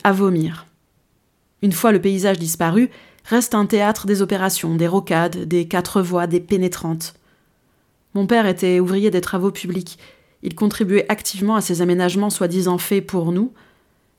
à 0.06 0.12
vomir. 0.12 0.68
Une 1.63 1.72
fois 1.72 1.91
le 1.91 2.00
paysage 2.00 2.38
disparu, 2.38 2.91
reste 3.24 3.56
un 3.56 3.65
théâtre 3.65 4.06
des 4.06 4.22
opérations, 4.22 4.76
des 4.76 4.88
rocades, 4.88 5.46
des 5.46 5.68
quatre 5.68 6.04
voies, 6.04 6.28
des 6.28 6.39
pénétrantes. 6.39 7.15
Mon 8.13 8.28
père 8.28 8.46
était 8.46 8.80
ouvrier 8.80 9.10
des 9.10 9.20
travaux 9.20 9.50
publics. 9.50 9.98
Il 10.44 10.54
contribuait 10.54 11.08
activement 11.10 11.56
à 11.56 11.62
ces 11.62 11.82
aménagements 11.82 12.30
soi-disant 12.30 12.78
faits 12.78 13.08
pour 13.08 13.32
nous, 13.32 13.52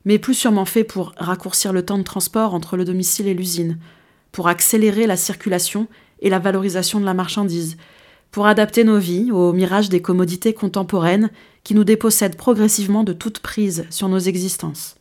mais 0.04 0.18
plus 0.18 0.34
sûrement 0.34 0.64
faits 0.64 0.88
pour 0.88 1.14
raccourcir 1.18 1.72
le 1.72 1.84
temps 1.84 1.98
de 1.98 2.02
transport 2.02 2.52
entre 2.52 2.76
le 2.76 2.84
domicile 2.84 3.28
et 3.28 3.34
l'usine, 3.34 3.78
pour 4.32 4.48
accélérer 4.48 5.06
la 5.06 5.16
circulation 5.16 5.86
et 6.18 6.30
la 6.30 6.40
valorisation 6.40 6.98
de 6.98 7.04
la 7.04 7.14
marchandise, 7.14 7.76
pour 8.32 8.48
adapter 8.48 8.82
nos 8.82 8.98
vies 8.98 9.30
au 9.30 9.52
mirage 9.52 9.88
des 9.88 10.02
commodités 10.02 10.52
contemporaines 10.52 11.30
qui 11.62 11.76
nous 11.76 11.84
dépossèdent 11.84 12.36
progressivement 12.36 13.04
de 13.04 13.12
toute 13.12 13.38
prise 13.38 13.86
sur 13.90 14.08
nos 14.08 14.18
existences. 14.18 14.96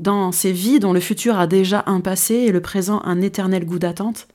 Dans 0.00 0.32
ces 0.32 0.52
vies 0.52 0.80
dont 0.80 0.92
le 0.92 1.00
futur 1.00 1.38
a 1.38 1.46
déjà 1.46 1.84
un 1.86 2.00
passé 2.00 2.34
et 2.34 2.52
le 2.52 2.60
présent 2.60 3.00
un 3.04 3.20
éternel 3.20 3.64
goût 3.64 3.78
d'attente, 3.78 4.26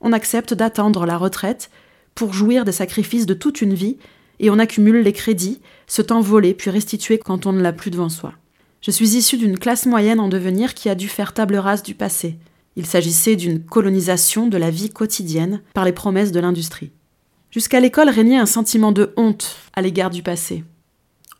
on 0.00 0.12
accepte 0.12 0.54
d'attendre 0.54 1.06
la 1.06 1.16
retraite 1.16 1.70
pour 2.14 2.32
jouir 2.32 2.64
des 2.64 2.72
sacrifices 2.72 3.26
de 3.26 3.34
toute 3.34 3.60
une 3.60 3.74
vie 3.74 3.96
et 4.38 4.50
on 4.50 4.58
accumule 4.58 5.02
les 5.02 5.12
crédits, 5.12 5.60
ce 5.86 6.02
temps 6.02 6.20
volé 6.20 6.54
puis 6.54 6.70
restitué 6.70 7.18
quand 7.18 7.46
on 7.46 7.52
ne 7.52 7.62
l'a 7.62 7.72
plus 7.72 7.90
devant 7.90 8.08
soi. 8.08 8.34
Je 8.82 8.90
suis 8.90 9.16
issu 9.16 9.36
d'une 9.38 9.58
classe 9.58 9.86
moyenne 9.86 10.20
en 10.20 10.28
devenir 10.28 10.74
qui 10.74 10.88
a 10.88 10.94
dû 10.94 11.08
faire 11.08 11.32
table 11.32 11.56
rase 11.56 11.82
du 11.82 11.94
passé. 11.94 12.38
Il 12.76 12.86
s'agissait 12.86 13.36
d'une 13.36 13.64
colonisation 13.64 14.46
de 14.46 14.58
la 14.58 14.70
vie 14.70 14.90
quotidienne 14.90 15.62
par 15.72 15.84
les 15.84 15.92
promesses 15.92 16.32
de 16.32 16.40
l'industrie. 16.40 16.90
Jusqu'à 17.50 17.80
l'école 17.80 18.10
régnait 18.10 18.36
un 18.36 18.46
sentiment 18.46 18.92
de 18.92 19.12
honte 19.16 19.56
à 19.74 19.80
l'égard 19.80 20.10
du 20.10 20.22
passé. 20.22 20.64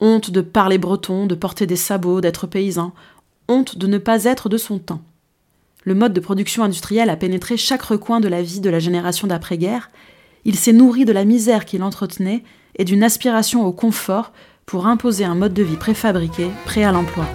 Honte 0.01 0.31
de 0.31 0.41
parler 0.41 0.79
breton, 0.79 1.27
de 1.27 1.35
porter 1.35 1.67
des 1.67 1.77
sabots, 1.77 2.21
d'être 2.21 2.47
paysan, 2.47 2.95
honte 3.49 3.79
de 3.79 3.87
ne 3.87 3.99
pas 3.99 4.25
être 4.25 4.49
de 4.49 4.57
son 4.57 4.79
temps. 4.79 5.03
Le 5.85 5.95
mode 5.95 6.13
de 6.13 6.21
production 6.21 6.65
industrielle 6.65 7.11
a 7.11 7.17
pénétré 7.17 7.57
chaque 7.57 7.83
recoin 7.83 8.21
de 8.21 8.29
la 8.29 8.43
vie 8.43 8.61
de 8.61 8.71
la 8.71 8.79
génération 8.79 9.27
d'après-guerre. 9.27 9.91
Il 10.45 10.57
s'est 10.57 10.73
nourri 10.73 11.05
de 11.05 11.13
la 11.13 11.25
misère 11.25 11.67
qu'il 11.67 11.83
entretenait 11.83 12.43
et 12.77 12.85
d'une 12.85 13.03
aspiration 13.03 13.67
au 13.67 13.73
confort 13.73 14.33
pour 14.67 14.87
imposer 14.87 15.25
un 15.25 15.35
mode 15.35 15.55
de 15.55 15.63
vie 15.63 15.77
préfabriqué, 15.77 16.49
prêt 16.65 16.85
à 16.85 16.93
l'emploi. 16.93 17.27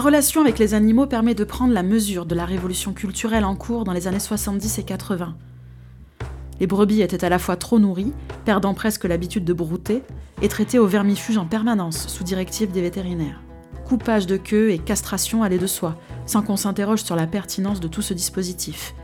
Relation 0.00 0.40
avec 0.40 0.58
les 0.58 0.74
animaux 0.74 1.06
permet 1.06 1.34
de 1.34 1.44
prendre 1.44 1.72
la 1.72 1.82
mesure 1.82 2.26
de 2.26 2.34
la 2.34 2.44
révolution 2.44 2.92
culturelle 2.92 3.44
en 3.44 3.56
cours 3.56 3.84
dans 3.84 3.92
les 3.92 4.06
années 4.06 4.18
70 4.18 4.78
et 4.78 4.82
80. 4.84 5.36
Les 6.60 6.66
brebis 6.66 7.00
étaient 7.00 7.24
à 7.24 7.28
la 7.28 7.38
fois 7.38 7.56
trop 7.56 7.78
nourries, 7.78 8.12
perdant 8.44 8.74
presque 8.74 9.04
l'habitude 9.04 9.44
de 9.44 9.52
brouter, 9.52 10.02
et 10.42 10.48
traitées 10.48 10.78
au 10.78 10.86
vermifuge 10.86 11.38
en 11.38 11.46
permanence, 11.46 12.06
sous 12.08 12.24
directive 12.24 12.70
des 12.70 12.82
vétérinaires. 12.82 13.40
Coupage 13.84 14.26
de 14.26 14.36
queue 14.36 14.70
et 14.70 14.78
castration 14.78 15.42
allaient 15.42 15.58
de 15.58 15.66
soi, 15.66 15.96
sans 16.26 16.42
qu'on 16.42 16.56
s'interroge 16.56 17.02
sur 17.02 17.16
la 17.16 17.26
pertinence 17.26 17.80
de 17.80 17.88
tout 17.88 18.02
ce 18.02 18.14
dispositif. 18.14 18.94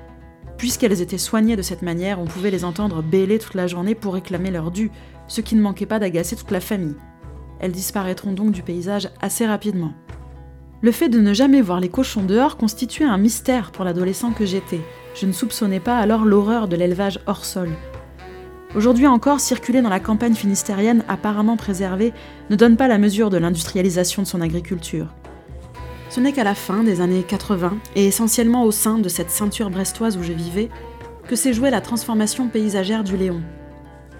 Puisqu'elles 0.58 1.02
étaient 1.02 1.18
soignées 1.18 1.56
de 1.56 1.62
cette 1.62 1.82
manière, 1.82 2.20
on 2.20 2.26
pouvait 2.26 2.50
les 2.50 2.64
entendre 2.64 3.02
bêler 3.02 3.38
toute 3.38 3.54
la 3.54 3.66
journée 3.66 3.94
pour 3.94 4.14
réclamer 4.14 4.50
leur 4.50 4.70
dû, 4.70 4.90
ce 5.26 5.40
qui 5.40 5.56
ne 5.56 5.62
manquait 5.62 5.86
pas 5.86 5.98
d'agacer 5.98 6.36
toute 6.36 6.50
la 6.50 6.60
famille. 6.60 6.96
Elles 7.58 7.72
disparaîtront 7.72 8.32
donc 8.32 8.52
du 8.52 8.62
paysage 8.62 9.08
assez 9.20 9.46
rapidement. 9.46 9.92
Le 10.82 10.92
fait 10.92 11.08
de 11.08 11.20
ne 11.20 11.32
jamais 11.32 11.62
voir 11.62 11.80
les 11.80 11.88
cochons 11.88 12.22
dehors 12.22 12.58
constituait 12.58 13.06
un 13.06 13.16
mystère 13.16 13.72
pour 13.72 13.84
l'adolescent 13.84 14.32
que 14.32 14.44
j'étais. 14.44 14.80
Je 15.14 15.24
ne 15.24 15.32
soupçonnais 15.32 15.80
pas 15.80 15.98
alors 15.98 16.24
l'horreur 16.24 16.68
de 16.68 16.76
l'élevage 16.76 17.18
hors 17.26 17.46
sol. 17.46 17.70
Aujourd'hui 18.74 19.06
encore, 19.06 19.40
circuler 19.40 19.80
dans 19.80 19.88
la 19.88 20.00
campagne 20.00 20.34
finistérienne 20.34 21.02
apparemment 21.08 21.56
préservée 21.56 22.12
ne 22.50 22.56
donne 22.56 22.76
pas 22.76 22.88
la 22.88 22.98
mesure 22.98 23.30
de 23.30 23.38
l'industrialisation 23.38 24.22
de 24.22 24.26
son 24.26 24.42
agriculture. 24.42 25.14
Ce 26.10 26.20
n'est 26.20 26.32
qu'à 26.32 26.44
la 26.44 26.54
fin 26.54 26.84
des 26.84 27.00
années 27.00 27.22
80, 27.22 27.78
et 27.96 28.06
essentiellement 28.06 28.64
au 28.64 28.70
sein 28.70 28.98
de 28.98 29.08
cette 29.08 29.30
ceinture 29.30 29.70
brestoise 29.70 30.18
où 30.18 30.22
je 30.22 30.34
vivais, 30.34 30.68
que 31.26 31.36
s'est 31.36 31.54
jouée 31.54 31.70
la 31.70 31.80
transformation 31.80 32.48
paysagère 32.48 33.02
du 33.02 33.16
Léon. 33.16 33.40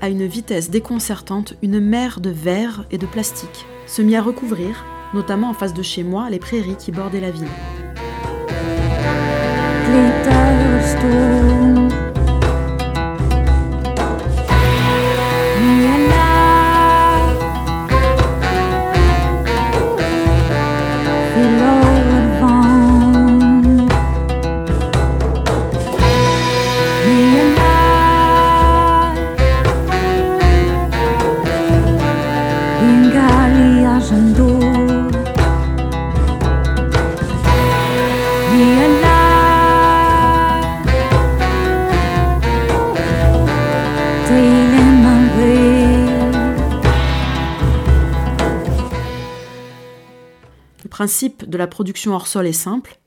À 0.00 0.08
une 0.08 0.26
vitesse 0.26 0.70
déconcertante, 0.70 1.54
une 1.62 1.80
mer 1.80 2.20
de 2.20 2.30
verre 2.30 2.86
et 2.90 2.98
de 2.98 3.06
plastique 3.06 3.66
se 3.86 4.02
mit 4.02 4.16
à 4.16 4.22
recouvrir, 4.22 4.84
notamment 5.16 5.50
en 5.50 5.54
face 5.54 5.74
de 5.74 5.82
chez 5.82 6.04
moi, 6.04 6.30
les 6.30 6.38
prairies 6.38 6.76
qui 6.76 6.92
bordaient 6.92 7.20
la 7.20 7.30
ville. 7.30 7.48
Principe 51.06 51.48
de 51.48 51.56
la 51.56 51.68
production 51.68 52.16
hors 52.16 52.26
sol 52.26 52.48
est 52.48 52.52
simple. 52.52 52.98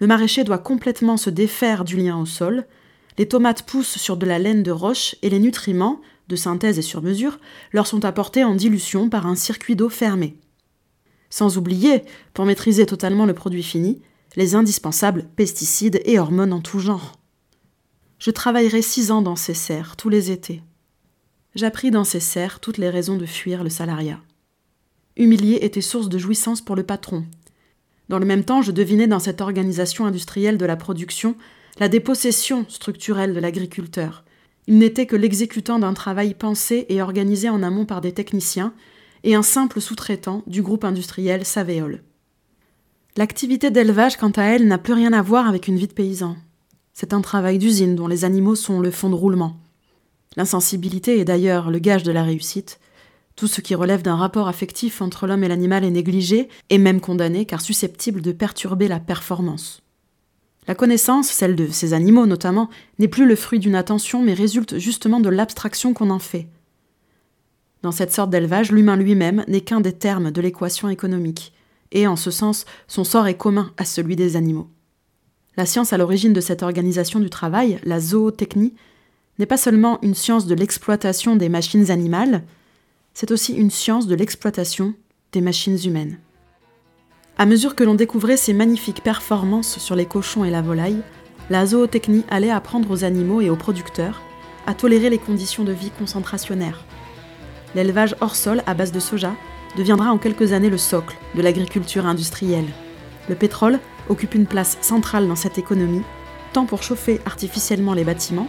Le 0.00 0.06
maraîcher 0.06 0.44
doit 0.44 0.58
complètement 0.58 1.16
se 1.16 1.30
défaire 1.30 1.82
du 1.82 1.96
lien 1.96 2.18
au 2.18 2.26
sol. 2.26 2.66
Les 3.16 3.26
tomates 3.26 3.62
poussent 3.62 3.96
sur 3.96 4.18
de 4.18 4.26
la 4.26 4.38
laine 4.38 4.62
de 4.62 4.70
roche 4.70 5.16
et 5.22 5.30
les 5.30 5.38
nutriments, 5.38 6.02
de 6.28 6.36
synthèse 6.36 6.78
et 6.78 6.82
sur 6.82 7.00
mesure, 7.00 7.38
leur 7.72 7.86
sont 7.86 8.04
apportés 8.04 8.44
en 8.44 8.54
dilution 8.54 9.08
par 9.08 9.26
un 9.26 9.34
circuit 9.34 9.76
d'eau 9.76 9.88
fermé. 9.88 10.36
Sans 11.30 11.56
oublier, 11.56 12.02
pour 12.34 12.44
maîtriser 12.44 12.84
totalement 12.84 13.24
le 13.24 13.32
produit 13.32 13.62
fini, 13.62 14.02
les 14.36 14.54
indispensables 14.54 15.26
pesticides 15.34 16.02
et 16.04 16.18
hormones 16.18 16.52
en 16.52 16.60
tout 16.60 16.80
genre. 16.80 17.12
Je 18.18 18.30
travaillerai 18.30 18.82
six 18.82 19.10
ans 19.10 19.22
dans 19.22 19.36
ces 19.36 19.54
serres, 19.54 19.96
tous 19.96 20.10
les 20.10 20.30
étés. 20.30 20.60
J'appris 21.54 21.90
dans 21.90 22.04
ces 22.04 22.20
serres 22.20 22.60
toutes 22.60 22.76
les 22.76 22.90
raisons 22.90 23.16
de 23.16 23.24
fuir 23.24 23.64
le 23.64 23.70
salariat. 23.70 24.20
Humilier 25.18 25.58
était 25.62 25.80
source 25.80 26.08
de 26.08 26.16
jouissance 26.16 26.60
pour 26.60 26.76
le 26.76 26.84
patron. 26.84 27.24
Dans 28.08 28.18
le 28.18 28.26
même 28.26 28.44
temps, 28.44 28.62
je 28.62 28.72
devinais 28.72 29.06
dans 29.06 29.18
cette 29.18 29.40
organisation 29.40 30.06
industrielle 30.06 30.58
de 30.58 30.66
la 30.66 30.76
production 30.76 31.36
la 31.78 31.88
dépossession 31.88 32.64
structurelle 32.68 33.34
de 33.34 33.40
l'agriculteur. 33.40 34.24
Il 34.66 34.78
n'était 34.78 35.06
que 35.06 35.16
l'exécutant 35.16 35.78
d'un 35.78 35.94
travail 35.94 36.34
pensé 36.34 36.86
et 36.88 37.00
organisé 37.00 37.48
en 37.48 37.62
amont 37.62 37.86
par 37.86 38.00
des 38.00 38.12
techniciens 38.12 38.74
et 39.24 39.34
un 39.34 39.42
simple 39.42 39.80
sous-traitant 39.80 40.42
du 40.46 40.62
groupe 40.62 40.84
industriel 40.84 41.44
Savéol. 41.44 42.02
L'activité 43.16 43.70
d'élevage, 43.70 44.16
quant 44.16 44.30
à 44.30 44.42
elle, 44.42 44.68
n'a 44.68 44.78
plus 44.78 44.92
rien 44.92 45.12
à 45.12 45.22
voir 45.22 45.48
avec 45.48 45.68
une 45.68 45.76
vie 45.76 45.88
de 45.88 45.92
paysan. 45.92 46.36
C'est 46.92 47.12
un 47.12 47.20
travail 47.20 47.58
d'usine 47.58 47.96
dont 47.96 48.06
les 48.08 48.24
animaux 48.24 48.54
sont 48.54 48.80
le 48.80 48.90
fond 48.90 49.10
de 49.10 49.14
roulement. 49.14 49.56
L'insensibilité 50.36 51.18
est 51.18 51.24
d'ailleurs 51.24 51.70
le 51.70 51.78
gage 51.78 52.02
de 52.02 52.12
la 52.12 52.22
réussite. 52.22 52.78
Tout 53.38 53.46
ce 53.46 53.60
qui 53.60 53.76
relève 53.76 54.02
d'un 54.02 54.16
rapport 54.16 54.48
affectif 54.48 55.00
entre 55.00 55.28
l'homme 55.28 55.44
et 55.44 55.48
l'animal 55.48 55.84
est 55.84 55.92
négligé 55.92 56.48
et 56.70 56.78
même 56.78 57.00
condamné 57.00 57.44
car 57.44 57.60
susceptible 57.60 58.20
de 58.20 58.32
perturber 58.32 58.88
la 58.88 58.98
performance. 58.98 59.80
La 60.66 60.74
connaissance, 60.74 61.28
celle 61.28 61.54
de 61.54 61.68
ces 61.68 61.92
animaux 61.92 62.26
notamment, 62.26 62.68
n'est 62.98 63.06
plus 63.06 63.28
le 63.28 63.36
fruit 63.36 63.60
d'une 63.60 63.76
attention 63.76 64.24
mais 64.24 64.34
résulte 64.34 64.78
justement 64.78 65.20
de 65.20 65.28
l'abstraction 65.28 65.94
qu'on 65.94 66.10
en 66.10 66.18
fait. 66.18 66.48
Dans 67.82 67.92
cette 67.92 68.12
sorte 68.12 68.30
d'élevage, 68.30 68.72
l'humain 68.72 68.96
lui-même 68.96 69.44
n'est 69.46 69.60
qu'un 69.60 69.80
des 69.80 69.92
termes 69.92 70.32
de 70.32 70.40
l'équation 70.40 70.88
économique, 70.88 71.52
et 71.92 72.08
en 72.08 72.16
ce 72.16 72.32
sens, 72.32 72.64
son 72.88 73.04
sort 73.04 73.28
est 73.28 73.36
commun 73.36 73.70
à 73.76 73.84
celui 73.84 74.16
des 74.16 74.34
animaux. 74.34 74.68
La 75.56 75.64
science 75.64 75.92
à 75.92 75.96
l'origine 75.96 76.32
de 76.32 76.40
cette 76.40 76.64
organisation 76.64 77.20
du 77.20 77.30
travail, 77.30 77.78
la 77.84 78.00
zootechnie, 78.00 78.74
n'est 79.38 79.46
pas 79.46 79.56
seulement 79.56 80.00
une 80.02 80.16
science 80.16 80.46
de 80.46 80.56
l'exploitation 80.56 81.36
des 81.36 81.48
machines 81.48 81.92
animales, 81.92 82.42
c'est 83.20 83.32
aussi 83.32 83.52
une 83.52 83.72
science 83.72 84.06
de 84.06 84.14
l'exploitation 84.14 84.94
des 85.32 85.40
machines 85.40 85.76
humaines. 85.84 86.20
À 87.36 87.46
mesure 87.46 87.74
que 87.74 87.82
l'on 87.82 87.96
découvrait 87.96 88.36
ces 88.36 88.52
magnifiques 88.52 89.02
performances 89.02 89.80
sur 89.80 89.96
les 89.96 90.06
cochons 90.06 90.44
et 90.44 90.50
la 90.50 90.62
volaille, 90.62 91.02
la 91.50 91.66
zootechnie 91.66 92.22
allait 92.30 92.52
apprendre 92.52 92.88
aux 92.92 93.02
animaux 93.02 93.40
et 93.40 93.50
aux 93.50 93.56
producteurs 93.56 94.22
à 94.68 94.74
tolérer 94.74 95.10
les 95.10 95.18
conditions 95.18 95.64
de 95.64 95.72
vie 95.72 95.90
concentrationnaires. 95.90 96.84
L'élevage 97.74 98.14
hors 98.20 98.36
sol 98.36 98.62
à 98.66 98.74
base 98.74 98.92
de 98.92 99.00
soja 99.00 99.34
deviendra 99.76 100.12
en 100.12 100.18
quelques 100.18 100.52
années 100.52 100.70
le 100.70 100.78
socle 100.78 101.16
de 101.34 101.42
l'agriculture 101.42 102.06
industrielle. 102.06 102.68
Le 103.28 103.34
pétrole 103.34 103.80
occupe 104.08 104.36
une 104.36 104.46
place 104.46 104.78
centrale 104.80 105.26
dans 105.26 105.34
cette 105.34 105.58
économie, 105.58 106.04
tant 106.52 106.66
pour 106.66 106.84
chauffer 106.84 107.20
artificiellement 107.26 107.94
les 107.94 108.04
bâtiments 108.04 108.48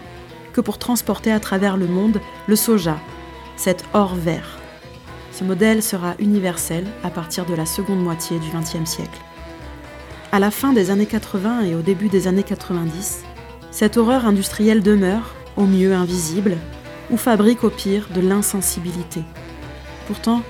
que 0.53 0.61
pour 0.61 0.77
transporter 0.77 1.31
à 1.31 1.39
travers 1.39 1.75
le 1.75 1.87
monde 1.87 2.21
le 2.45 2.55
soja, 2.55 2.99
cet 3.57 3.83
or 3.93 4.13
vert. 4.13 4.58
Ce 5.39 5.45
modèle 5.45 5.81
sera 5.81 6.15
universel 6.19 6.85
à 7.01 7.09
partir 7.09 7.45
de 7.45 7.55
la 7.55 7.65
seconde 7.65 8.03
moitié 8.03 8.39
du 8.39 8.47
XXe 8.49 8.83
siècle. 8.83 9.21
À 10.33 10.39
la 10.39 10.51
fin 10.51 10.73
des 10.73 10.91
années 10.91 11.05
80 11.05 11.61
et 11.61 11.75
au 11.75 11.81
début 11.81 12.09
des 12.09 12.27
années 12.27 12.43
90, 12.43 13.23
cette 13.71 13.95
horreur 13.95 14.25
industrielle 14.25 14.83
demeure, 14.83 15.35
au 15.55 15.63
mieux 15.63 15.93
invisible, 15.93 16.57
ou 17.09 17.15
fabrique 17.15 17.63
au 17.63 17.69
pire 17.69 18.09
de 18.13 18.19
l'insensibilité. 18.19 19.21
Pourtant, 20.07 20.41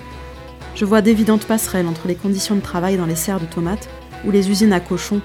je 0.73 0.85
vois 0.85 1.03
d'évidentes 1.03 1.45
passerelles 1.45 1.87
entre 1.87 2.07
les 2.07 2.15
conditions 2.15 2.55
de 2.55 2.61
travail 2.61 2.97
dans 2.97 3.05
les 3.05 3.13
serres 3.13 3.39
de 3.39 3.45
tomates 3.45 3.89
ou 4.25 4.31
les 4.31 4.49
usines 4.49 4.73
à 4.73 4.79
cochons 4.79 5.21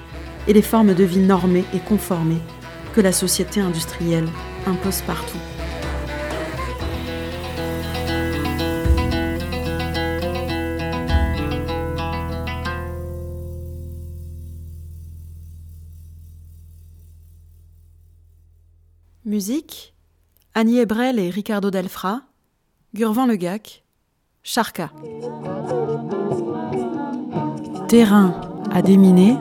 et 0.47 0.53
les 0.53 0.61
formes 0.61 0.93
de 0.93 1.03
vie 1.03 1.17
normées 1.17 1.65
et 1.73 1.79
conformées 1.79 2.41
que 2.93 3.01
la 3.01 3.11
société 3.11 3.61
industrielle 3.61 4.27
impose 4.67 5.01
partout. 5.01 5.39
Musique 19.35 19.93
Annie 20.53 20.79
Ebrel 20.79 21.19
et 21.19 21.29
Ricardo 21.29 21.69
Delfra, 21.69 22.21
Gurvan 22.93 23.25
Legac, 23.25 23.83
Charca. 24.43 24.93
Terrain 27.89 28.39
à 28.71 28.81
déminer, 28.81 29.35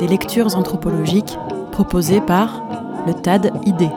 des 0.00 0.08
lectures 0.08 0.56
anthropologiques 0.56 1.38
proposées 1.70 2.20
par 2.20 2.64
le 3.06 3.14
TAD 3.14 3.52
ID. 3.64 3.88